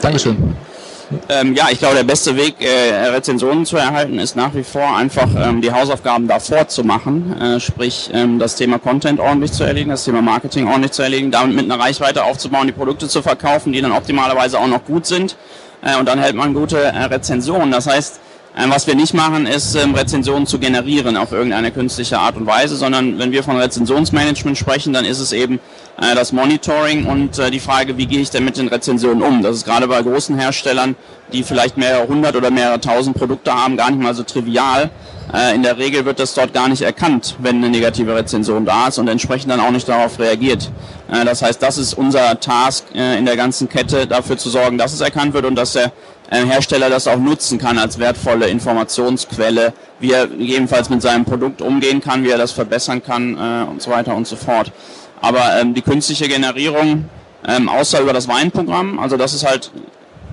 Dankeschön. 0.00 0.54
Ähm, 1.28 1.54
ja, 1.54 1.68
ich 1.70 1.78
glaube, 1.78 1.96
der 1.96 2.04
beste 2.04 2.36
Weg, 2.36 2.56
äh, 2.60 3.06
Rezensionen 3.08 3.66
zu 3.66 3.76
erhalten, 3.76 4.18
ist 4.18 4.36
nach 4.36 4.54
wie 4.54 4.64
vor 4.64 4.96
einfach 4.96 5.28
ähm, 5.36 5.60
die 5.60 5.72
Hausaufgaben 5.72 6.28
davor 6.28 6.68
zu 6.68 6.84
machen. 6.84 7.36
Äh, 7.40 7.60
sprich, 7.60 8.10
ähm, 8.12 8.38
das 8.38 8.56
Thema 8.56 8.78
Content 8.78 9.20
ordentlich 9.20 9.52
zu 9.52 9.64
erledigen, 9.64 9.90
das 9.90 10.04
Thema 10.04 10.22
Marketing 10.22 10.66
ordentlich 10.68 10.92
zu 10.92 11.02
erledigen, 11.02 11.30
damit 11.30 11.56
mit 11.56 11.70
einer 11.70 11.82
Reichweite 11.82 12.24
aufzubauen, 12.24 12.66
die 12.66 12.72
Produkte 12.72 13.08
zu 13.08 13.22
verkaufen, 13.22 13.72
die 13.72 13.80
dann 13.80 13.92
optimalerweise 13.92 14.58
auch 14.58 14.68
noch 14.68 14.84
gut 14.84 15.06
sind. 15.06 15.36
Äh, 15.82 15.98
und 15.98 16.06
dann 16.06 16.18
hält 16.18 16.34
man 16.34 16.54
gute 16.54 16.78
äh, 16.78 17.04
Rezensionen. 17.04 17.70
Das 17.70 17.86
heißt, 17.86 18.20
was 18.56 18.86
wir 18.86 18.94
nicht 18.94 19.14
machen, 19.14 19.46
ist 19.46 19.74
ähm, 19.74 19.94
Rezensionen 19.94 20.46
zu 20.46 20.60
generieren 20.60 21.16
auf 21.16 21.32
irgendeine 21.32 21.72
künstliche 21.72 22.18
Art 22.20 22.36
und 22.36 22.46
Weise, 22.46 22.76
sondern 22.76 23.18
wenn 23.18 23.32
wir 23.32 23.42
von 23.42 23.56
Rezensionsmanagement 23.56 24.56
sprechen, 24.56 24.92
dann 24.92 25.04
ist 25.04 25.18
es 25.18 25.32
eben 25.32 25.58
äh, 26.00 26.14
das 26.14 26.32
Monitoring 26.32 27.06
und 27.06 27.36
äh, 27.38 27.50
die 27.50 27.58
Frage, 27.58 27.98
wie 27.98 28.06
gehe 28.06 28.20
ich 28.20 28.30
denn 28.30 28.44
mit 28.44 28.56
den 28.56 28.68
Rezensionen 28.68 29.22
um? 29.22 29.42
Das 29.42 29.56
ist 29.56 29.64
gerade 29.64 29.88
bei 29.88 30.00
großen 30.02 30.38
Herstellern, 30.38 30.94
die 31.32 31.42
vielleicht 31.42 31.76
mehrere 31.76 32.06
hundert 32.06 32.36
oder 32.36 32.52
mehrere 32.52 32.80
tausend 32.80 33.16
Produkte 33.16 33.52
haben, 33.52 33.76
gar 33.76 33.90
nicht 33.90 34.00
mal 34.00 34.14
so 34.14 34.22
trivial. 34.22 34.90
Äh, 35.32 35.56
in 35.56 35.64
der 35.64 35.76
Regel 35.78 36.04
wird 36.04 36.20
das 36.20 36.34
dort 36.34 36.54
gar 36.54 36.68
nicht 36.68 36.82
erkannt, 36.82 37.34
wenn 37.40 37.56
eine 37.56 37.70
negative 37.70 38.14
Rezension 38.14 38.64
da 38.64 38.86
ist 38.86 38.98
und 38.98 39.08
entsprechend 39.08 39.50
dann 39.50 39.58
auch 39.58 39.72
nicht 39.72 39.88
darauf 39.88 40.20
reagiert. 40.20 40.70
Das 41.08 41.42
heißt, 41.42 41.62
das 41.62 41.76
ist 41.76 41.94
unser 41.94 42.40
Task 42.40 42.86
in 42.92 43.26
der 43.26 43.36
ganzen 43.36 43.68
Kette, 43.68 44.06
dafür 44.06 44.38
zu 44.38 44.48
sorgen, 44.48 44.78
dass 44.78 44.92
es 44.94 45.00
erkannt 45.00 45.34
wird 45.34 45.44
und 45.44 45.54
dass 45.54 45.74
der 45.74 45.92
Hersteller 46.30 46.90
das 46.90 47.06
auch 47.06 47.18
nutzen 47.18 47.58
kann 47.58 47.78
als 47.78 47.98
wertvolle 47.98 48.48
Informationsquelle, 48.48 49.72
wie 50.00 50.12
er 50.12 50.26
gegebenenfalls 50.26 50.88
mit 50.90 51.02
seinem 51.02 51.24
Produkt 51.24 51.62
umgehen 51.62 52.00
kann, 52.00 52.24
wie 52.24 52.30
er 52.30 52.38
das 52.38 52.52
verbessern 52.52 53.02
kann 53.02 53.36
äh, 53.36 53.70
und 53.70 53.82
so 53.82 53.90
weiter 53.90 54.14
und 54.14 54.26
so 54.26 54.36
fort. 54.36 54.72
Aber 55.20 55.60
ähm, 55.60 55.74
die 55.74 55.82
künstliche 55.82 56.28
Generierung, 56.28 57.08
ähm, 57.46 57.68
außer 57.68 58.00
über 58.00 58.12
das 58.12 58.28
Weinprogramm, 58.28 58.98
also 58.98 59.16
das 59.16 59.34
ist 59.34 59.46
halt, 59.46 59.70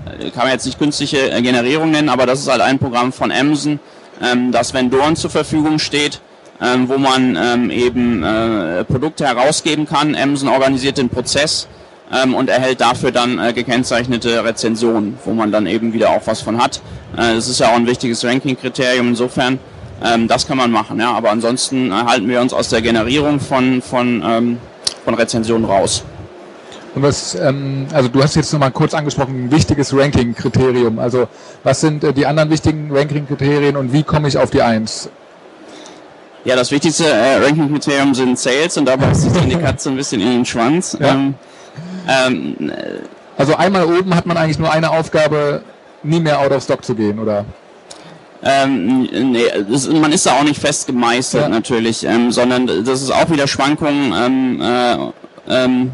äh, 0.06 0.30
kann 0.30 0.44
man 0.44 0.52
jetzt 0.52 0.66
nicht 0.66 0.78
künstliche 0.78 1.30
äh, 1.30 1.40
Generierung 1.42 1.90
nennen, 1.90 2.08
aber 2.08 2.26
das 2.26 2.40
ist 2.40 2.50
halt 2.50 2.60
ein 2.60 2.78
Programm 2.78 3.12
von 3.12 3.30
Amazon, 3.30 3.78
ähm, 4.20 4.52
das 4.52 4.74
Vendoren 4.74 5.16
zur 5.16 5.30
Verfügung 5.30 5.78
steht, 5.78 6.20
ähm, 6.60 6.88
wo 6.88 6.98
man 6.98 7.36
ähm, 7.36 7.70
eben 7.70 8.22
äh, 8.22 8.84
Produkte 8.84 9.26
herausgeben 9.26 9.86
kann. 9.86 10.14
Amazon 10.14 10.48
organisiert 10.48 10.98
den 10.98 11.08
Prozess 11.08 11.68
ähm, 12.12 12.34
und 12.34 12.48
erhält 12.48 12.80
dafür 12.80 13.10
dann 13.10 13.38
äh, 13.38 13.52
gekennzeichnete 13.52 14.44
Rezensionen, 14.44 15.18
wo 15.24 15.32
man 15.32 15.50
dann 15.50 15.66
eben 15.66 15.92
wieder 15.92 16.10
auch 16.10 16.22
was 16.26 16.40
von 16.40 16.62
hat. 16.62 16.80
Äh, 17.16 17.34
das 17.34 17.48
ist 17.48 17.60
ja 17.60 17.68
auch 17.68 17.76
ein 17.76 17.86
wichtiges 17.86 18.24
Ranking-Kriterium 18.24 19.08
insofern. 19.08 19.58
Ähm, 20.04 20.28
das 20.28 20.46
kann 20.46 20.58
man 20.58 20.70
machen, 20.70 20.98
ja. 21.00 21.12
Aber 21.12 21.30
ansonsten 21.30 21.90
äh, 21.90 21.94
halten 21.94 22.28
wir 22.28 22.40
uns 22.40 22.52
aus 22.52 22.68
der 22.68 22.82
Generierung 22.82 23.40
von, 23.40 23.80
von, 23.80 24.22
ähm, 24.24 24.58
von 25.04 25.14
Rezensionen 25.14 25.64
raus. 25.64 26.04
Und 26.94 27.02
was, 27.02 27.34
ähm, 27.34 27.86
also 27.92 28.08
du 28.08 28.22
hast 28.22 28.34
jetzt 28.34 28.52
nochmal 28.52 28.70
kurz 28.70 28.92
angesprochen, 28.92 29.46
ein 29.46 29.50
wichtiges 29.50 29.96
Ranking-Kriterium. 29.96 30.98
Also 30.98 31.28
was 31.62 31.80
sind 31.80 32.04
äh, 32.04 32.12
die 32.12 32.26
anderen 32.26 32.50
wichtigen 32.50 32.94
Ranking-Kriterien 32.94 33.76
und 33.76 33.92
wie 33.92 34.02
komme 34.02 34.28
ich 34.28 34.36
auf 34.36 34.50
die 34.50 34.60
Eins? 34.60 35.08
Ja, 36.44 36.56
das 36.56 36.70
wichtigste 36.70 37.06
äh, 37.06 37.36
Ranking-Kriterium 37.36 38.14
sind 38.14 38.38
Sales 38.38 38.76
und 38.76 38.86
dabei 38.86 39.12
ist 39.12 39.24
die 39.24 39.56
Katze 39.56 39.90
ein 39.90 39.96
bisschen 39.96 40.20
in 40.20 40.30
den 40.30 40.44
Schwanz. 40.44 40.96
Ja. 41.00 41.12
Ähm, 41.12 41.34
ähm, 42.08 42.72
also 43.36 43.54
einmal 43.56 43.84
oben 43.84 44.14
hat 44.14 44.26
man 44.26 44.36
eigentlich 44.36 44.58
nur 44.58 44.70
eine 44.70 44.90
Aufgabe, 44.90 45.62
nie 46.02 46.20
mehr 46.20 46.40
out 46.40 46.52
of 46.52 46.62
stock 46.62 46.84
zu 46.84 46.94
gehen, 46.94 47.18
oder? 47.18 47.44
Ähm, 48.44 49.02
nee, 49.32 49.44
das, 49.70 49.88
man 49.88 50.12
ist 50.12 50.26
da 50.26 50.32
auch 50.32 50.42
nicht 50.42 50.60
fest 50.60 50.88
gemeißelt 50.88 51.44
ja. 51.44 51.48
natürlich, 51.48 52.04
ähm, 52.04 52.32
sondern 52.32 52.66
das 52.66 53.00
ist 53.00 53.12
auch 53.12 53.30
wieder 53.30 53.46
Schwankungen, 53.46 54.12
ähm, 54.12 54.60
äh, 54.60 54.96
ähm, 55.48 55.92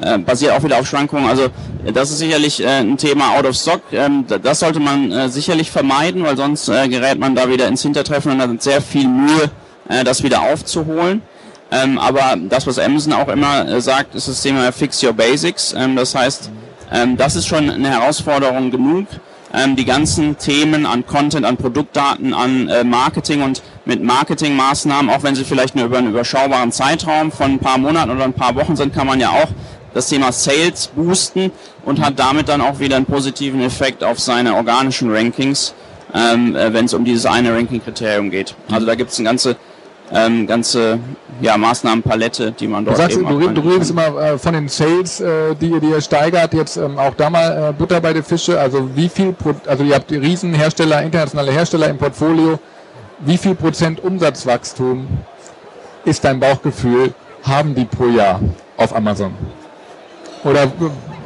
äh, 0.00 0.18
basiert 0.18 0.52
auch 0.52 0.62
wieder 0.62 0.78
auf 0.78 0.86
Schwankungen. 0.86 1.28
Also 1.28 1.48
das 1.92 2.10
ist 2.10 2.18
sicherlich 2.18 2.62
äh, 2.62 2.80
ein 2.80 2.96
Thema 2.96 3.36
out 3.36 3.44
of 3.44 3.54
stock. 3.54 3.82
Ähm, 3.92 4.24
das 4.26 4.60
sollte 4.60 4.80
man 4.80 5.12
äh, 5.12 5.28
sicherlich 5.28 5.70
vermeiden, 5.70 6.22
weil 6.24 6.36
sonst 6.38 6.68
äh, 6.68 6.88
gerät 6.88 7.18
man 7.18 7.34
da 7.34 7.48
wieder 7.50 7.68
ins 7.68 7.82
Hintertreffen 7.82 8.32
und 8.32 8.40
hat 8.40 8.62
sehr 8.62 8.80
viel 8.80 9.06
Mühe, 9.06 9.50
äh, 9.88 10.04
das 10.04 10.22
wieder 10.22 10.40
aufzuholen. 10.40 11.22
Ähm, 11.70 11.98
aber 11.98 12.36
das, 12.48 12.66
was 12.66 12.78
Amazon 12.78 13.12
auch 13.12 13.28
immer 13.28 13.66
äh, 13.66 13.80
sagt, 13.80 14.14
ist 14.14 14.28
das 14.28 14.42
Thema 14.42 14.70
Fix 14.72 15.02
Your 15.02 15.12
Basics. 15.12 15.74
Ähm, 15.76 15.96
das 15.96 16.14
heißt, 16.14 16.50
ähm, 16.92 17.16
das 17.16 17.34
ist 17.34 17.46
schon 17.46 17.68
eine 17.68 17.88
Herausforderung 17.88 18.70
genug. 18.70 19.06
Ähm, 19.52 19.74
die 19.74 19.84
ganzen 19.84 20.36
Themen 20.38 20.86
an 20.86 21.06
Content, 21.06 21.44
an 21.46 21.56
Produktdaten, 21.56 22.34
an 22.34 22.68
äh, 22.68 22.84
Marketing 22.84 23.42
und 23.42 23.62
mit 23.84 24.02
Marketingmaßnahmen, 24.02 25.10
auch 25.10 25.22
wenn 25.22 25.34
sie 25.34 25.44
vielleicht 25.44 25.74
nur 25.74 25.86
über 25.86 25.98
einen 25.98 26.10
überschaubaren 26.10 26.72
Zeitraum 26.72 27.32
von 27.32 27.52
ein 27.52 27.58
paar 27.58 27.78
Monaten 27.78 28.10
oder 28.10 28.24
ein 28.24 28.32
paar 28.32 28.54
Wochen 28.54 28.76
sind, 28.76 28.94
kann 28.94 29.06
man 29.06 29.18
ja 29.20 29.30
auch 29.30 29.48
das 29.94 30.08
Thema 30.08 30.30
Sales 30.30 30.88
boosten 30.88 31.52
und 31.84 32.04
hat 32.04 32.18
damit 32.18 32.48
dann 32.48 32.60
auch 32.60 32.80
wieder 32.80 32.96
einen 32.96 33.06
positiven 33.06 33.62
Effekt 33.62 34.04
auf 34.04 34.20
seine 34.20 34.54
organischen 34.54 35.10
Rankings, 35.10 35.74
ähm, 36.12 36.54
äh, 36.54 36.72
wenn 36.72 36.84
es 36.84 36.94
um 36.94 37.04
dieses 37.04 37.24
eine 37.24 37.54
Ranking-Kriterium 37.54 38.30
geht. 38.30 38.54
Also 38.70 38.86
da 38.86 38.94
gibt 38.94 39.10
es 39.10 39.18
eine 39.18 39.28
ganze 39.28 39.56
ähm, 40.12 40.46
ganze 40.46 40.98
ja, 41.40 41.56
Maßnahmenpalette, 41.56 42.52
die 42.52 42.68
man 42.68 42.84
dort 42.84 42.96
du 42.96 43.02
sagst, 43.02 43.18
eben 43.18 43.28
du, 43.28 43.48
du 43.48 43.60
redest 43.60 43.90
immer 43.90 44.16
äh, 44.16 44.38
von 44.38 44.54
den 44.54 44.68
Sales, 44.68 45.20
äh, 45.20 45.54
die, 45.54 45.78
die 45.80 45.88
ihr 45.88 46.00
steigert, 46.00 46.54
jetzt 46.54 46.76
ähm, 46.76 46.98
auch 46.98 47.14
da 47.14 47.28
mal 47.30 47.70
äh, 47.70 47.72
Butter 47.72 48.00
bei 48.00 48.12
den 48.12 48.22
Fische, 48.22 48.58
also 48.58 48.88
wie 48.94 49.08
viel, 49.08 49.34
also 49.66 49.84
ihr 49.84 49.94
habt 49.94 50.10
Riesenhersteller, 50.10 51.02
internationale 51.02 51.52
Hersteller 51.52 51.88
im 51.88 51.98
Portfolio, 51.98 52.58
wie 53.20 53.36
viel 53.36 53.54
Prozent 53.54 54.02
Umsatzwachstum 54.02 55.06
ist 56.04 56.24
dein 56.24 56.38
Bauchgefühl, 56.38 57.12
haben 57.42 57.74
die 57.74 57.84
pro 57.84 58.06
Jahr 58.06 58.40
auf 58.76 58.94
Amazon? 58.94 59.34
Oder 60.44 60.64
äh, 60.64 60.68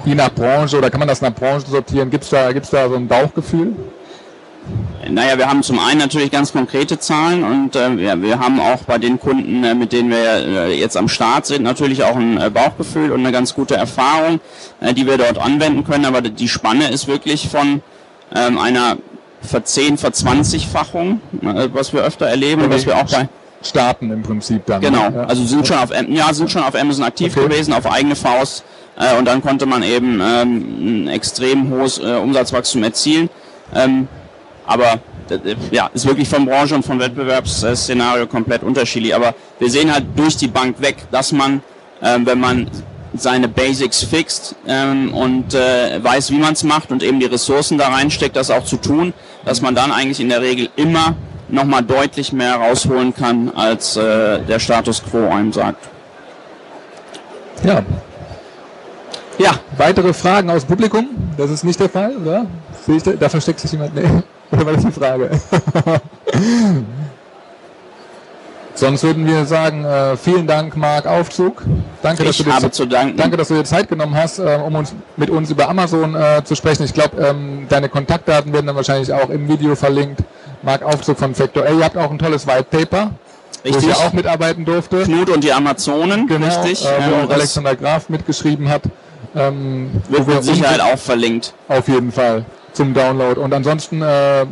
je 0.04 0.14
nach 0.14 0.32
Branche, 0.32 0.78
oder 0.78 0.90
kann 0.90 1.00
man 1.00 1.08
das 1.08 1.20
nach 1.20 1.34
Branche 1.34 1.66
sortieren? 1.66 2.10
Gibt 2.10 2.24
es 2.24 2.30
da, 2.30 2.52
gibt's 2.52 2.70
da 2.70 2.88
so 2.88 2.96
ein 2.96 3.06
Bauchgefühl? 3.06 3.74
Naja, 5.08 5.38
wir 5.38 5.48
haben 5.48 5.62
zum 5.62 5.78
einen 5.78 5.98
natürlich 5.98 6.30
ganz 6.30 6.52
konkrete 6.52 6.98
Zahlen 6.98 7.42
und 7.42 7.74
äh, 7.74 7.96
wir, 7.96 8.22
wir 8.22 8.38
haben 8.38 8.60
auch 8.60 8.82
bei 8.84 8.98
den 8.98 9.18
Kunden, 9.18 9.64
äh, 9.64 9.74
mit 9.74 9.92
denen 9.92 10.10
wir 10.10 10.16
äh, 10.18 10.78
jetzt 10.78 10.96
am 10.96 11.08
Start 11.08 11.46
sind, 11.46 11.62
natürlich 11.62 12.04
auch 12.04 12.16
ein 12.16 12.38
äh, 12.38 12.50
Bauchgefühl 12.50 13.10
und 13.10 13.20
eine 13.20 13.32
ganz 13.32 13.54
gute 13.54 13.76
Erfahrung, 13.76 14.40
äh, 14.80 14.92
die 14.92 15.06
wir 15.06 15.16
dort 15.16 15.38
anwenden 15.38 15.84
können. 15.84 16.04
Aber 16.04 16.20
die 16.20 16.48
Spanne 16.48 16.90
ist 16.90 17.08
wirklich 17.08 17.48
von 17.48 17.82
ähm, 18.34 18.58
einer 18.58 18.98
verzehn, 19.40 19.96
verzwanzigfachung, 19.96 21.20
äh, 21.42 21.68
was 21.72 21.92
wir 21.92 22.02
öfter 22.02 22.26
erleben, 22.26 22.64
was 22.68 22.84
wir 22.84 22.96
auch 22.96 23.10
bei 23.10 23.28
starten 23.62 24.10
im 24.10 24.22
Prinzip 24.22 24.64
dann. 24.66 24.80
Genau, 24.80 25.10
ja. 25.10 25.24
also 25.24 25.44
sind 25.44 25.66
schon 25.66 25.76
auf 25.76 25.90
ja 26.08 26.32
sind 26.32 26.50
schon 26.50 26.62
auf 26.62 26.74
Amazon 26.74 27.04
aktiv 27.04 27.36
okay. 27.36 27.46
gewesen, 27.46 27.74
auf 27.74 27.90
eigene 27.90 28.16
Faust 28.16 28.64
und 29.18 29.26
dann 29.26 29.42
konnte 29.42 29.66
man 29.66 29.82
eben 29.82 30.20
ähm, 30.22 31.04
ein 31.04 31.08
extrem 31.08 31.70
hohes 31.70 31.98
Umsatzwachstum 31.98 32.82
erzielen. 32.82 33.30
Ähm, 33.74 34.08
aber 34.70 35.00
äh, 35.28 35.56
ja, 35.72 35.90
ist 35.92 36.06
wirklich 36.06 36.28
von 36.28 36.46
Branche 36.46 36.76
und 36.76 36.84
von 36.84 36.98
Wettbewerbsszenario 37.00 38.26
komplett 38.26 38.62
unterschiedlich. 38.62 39.14
Aber 39.14 39.34
wir 39.58 39.68
sehen 39.68 39.92
halt 39.92 40.04
durch 40.14 40.36
die 40.36 40.46
Bank 40.46 40.80
weg, 40.80 40.96
dass 41.10 41.32
man, 41.32 41.62
ähm, 42.00 42.24
wenn 42.24 42.38
man 42.38 42.70
seine 43.12 43.48
Basics 43.48 44.04
fixt 44.04 44.54
ähm, 44.68 45.12
und 45.12 45.54
äh, 45.54 46.02
weiß, 46.02 46.30
wie 46.30 46.38
man 46.38 46.52
es 46.52 46.62
macht 46.62 46.92
und 46.92 47.02
eben 47.02 47.18
die 47.18 47.26
Ressourcen 47.26 47.76
da 47.78 47.88
reinsteckt, 47.88 48.36
das 48.36 48.50
auch 48.50 48.64
zu 48.64 48.76
tun, 48.76 49.12
dass 49.44 49.60
man 49.60 49.74
dann 49.74 49.90
eigentlich 49.90 50.20
in 50.20 50.28
der 50.28 50.40
Regel 50.40 50.68
immer 50.76 51.16
nochmal 51.48 51.82
deutlich 51.82 52.32
mehr 52.32 52.54
rausholen 52.54 53.12
kann, 53.12 53.50
als 53.52 53.96
äh, 53.96 54.40
der 54.42 54.60
Status 54.60 55.02
quo 55.02 55.28
einem 55.28 55.52
sagt. 55.52 55.88
Ja. 57.64 57.82
Ja. 59.38 59.50
Weitere 59.76 60.12
Fragen 60.12 60.48
aus 60.48 60.64
Publikum? 60.64 61.08
Das 61.36 61.50
ist 61.50 61.64
nicht 61.64 61.80
der 61.80 61.88
Fall, 61.88 62.16
oder? 62.16 62.46
Da, 62.86 63.12
da 63.18 63.28
versteckt 63.28 63.58
sich 63.58 63.72
jemand. 63.72 63.96
Nee. 63.96 64.22
Oder 64.52 64.66
war 64.66 64.72
das 64.72 64.84
die 64.84 64.92
Frage? 64.92 65.30
Sonst 68.74 69.02
würden 69.02 69.26
wir 69.26 69.44
sagen, 69.44 69.84
äh, 69.84 70.16
vielen 70.16 70.46
Dank, 70.46 70.76
Marc 70.76 71.06
Aufzug. 71.06 71.62
Danke, 72.02 72.24
dass, 72.24 72.38
dir, 72.38 72.70
zu 72.70 72.86
danke 72.86 73.36
dass 73.36 73.48
du 73.48 73.54
dir 73.54 73.64
Zeit 73.64 73.88
genommen 73.88 74.14
hast, 74.14 74.38
äh, 74.38 74.58
um 74.64 74.74
uns 74.74 74.94
mit 75.16 75.28
uns 75.28 75.50
über 75.50 75.68
Amazon 75.68 76.14
äh, 76.14 76.42
zu 76.44 76.54
sprechen. 76.54 76.84
Ich 76.84 76.94
glaube, 76.94 77.22
ähm, 77.22 77.66
deine 77.68 77.90
Kontaktdaten 77.90 78.52
werden 78.54 78.66
dann 78.66 78.76
wahrscheinlich 78.76 79.12
auch 79.12 79.28
im 79.28 79.48
Video 79.48 79.74
verlinkt. 79.74 80.20
Marc 80.62 80.82
Aufzug 80.82 81.18
von 81.18 81.34
Factor 81.34 81.64
A. 81.64 81.72
Ihr 81.72 81.84
habt 81.84 81.98
auch 81.98 82.10
ein 82.10 82.18
tolles 82.18 82.46
White 82.46 82.68
Paper, 82.70 83.10
Richtig. 83.64 83.84
wo 83.84 83.88
ich 83.88 83.96
auch 83.96 84.12
mitarbeiten 84.14 84.64
durfte. 84.64 85.02
Knut 85.02 85.28
und 85.28 85.44
die 85.44 85.52
Amazonen, 85.52 86.26
genau, 86.26 86.46
richtig. 86.46 86.86
Äh, 86.86 86.88
wo 87.10 87.26
auch 87.26 87.30
Alexander 87.30 87.76
Graf 87.76 88.08
mitgeschrieben 88.08 88.68
hat. 88.68 88.82
Ähm, 89.36 89.90
wird 90.08 90.26
mit 90.26 90.42
Sicherheit 90.42 90.80
auch 90.80 90.98
verlinkt. 90.98 91.52
Auf 91.68 91.86
jeden 91.86 92.12
Fall 92.12 92.46
zum 92.72 92.94
Download. 92.94 93.40
Und 93.40 93.52
ansonsten 93.52 94.02
äh, 94.02 94.46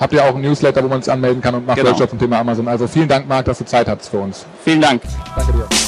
habt 0.00 0.12
ihr 0.12 0.24
auch 0.24 0.34
ein 0.34 0.40
Newsletter, 0.40 0.82
wo 0.82 0.88
man 0.88 1.02
sich 1.02 1.12
anmelden 1.12 1.40
kann 1.40 1.54
und 1.54 1.66
macht 1.66 1.76
genau. 1.76 1.90
Workshops 1.90 2.10
zum 2.10 2.18
Thema 2.18 2.40
Amazon. 2.40 2.68
Also 2.68 2.86
vielen 2.86 3.08
Dank, 3.08 3.28
Marc, 3.28 3.46
dass 3.46 3.58
du 3.58 3.64
Zeit 3.64 3.88
hattest 3.88 4.10
für 4.10 4.18
uns. 4.18 4.46
Vielen 4.64 4.80
Dank. 4.80 5.02
Danke 5.36 5.52
dir. 5.52 5.85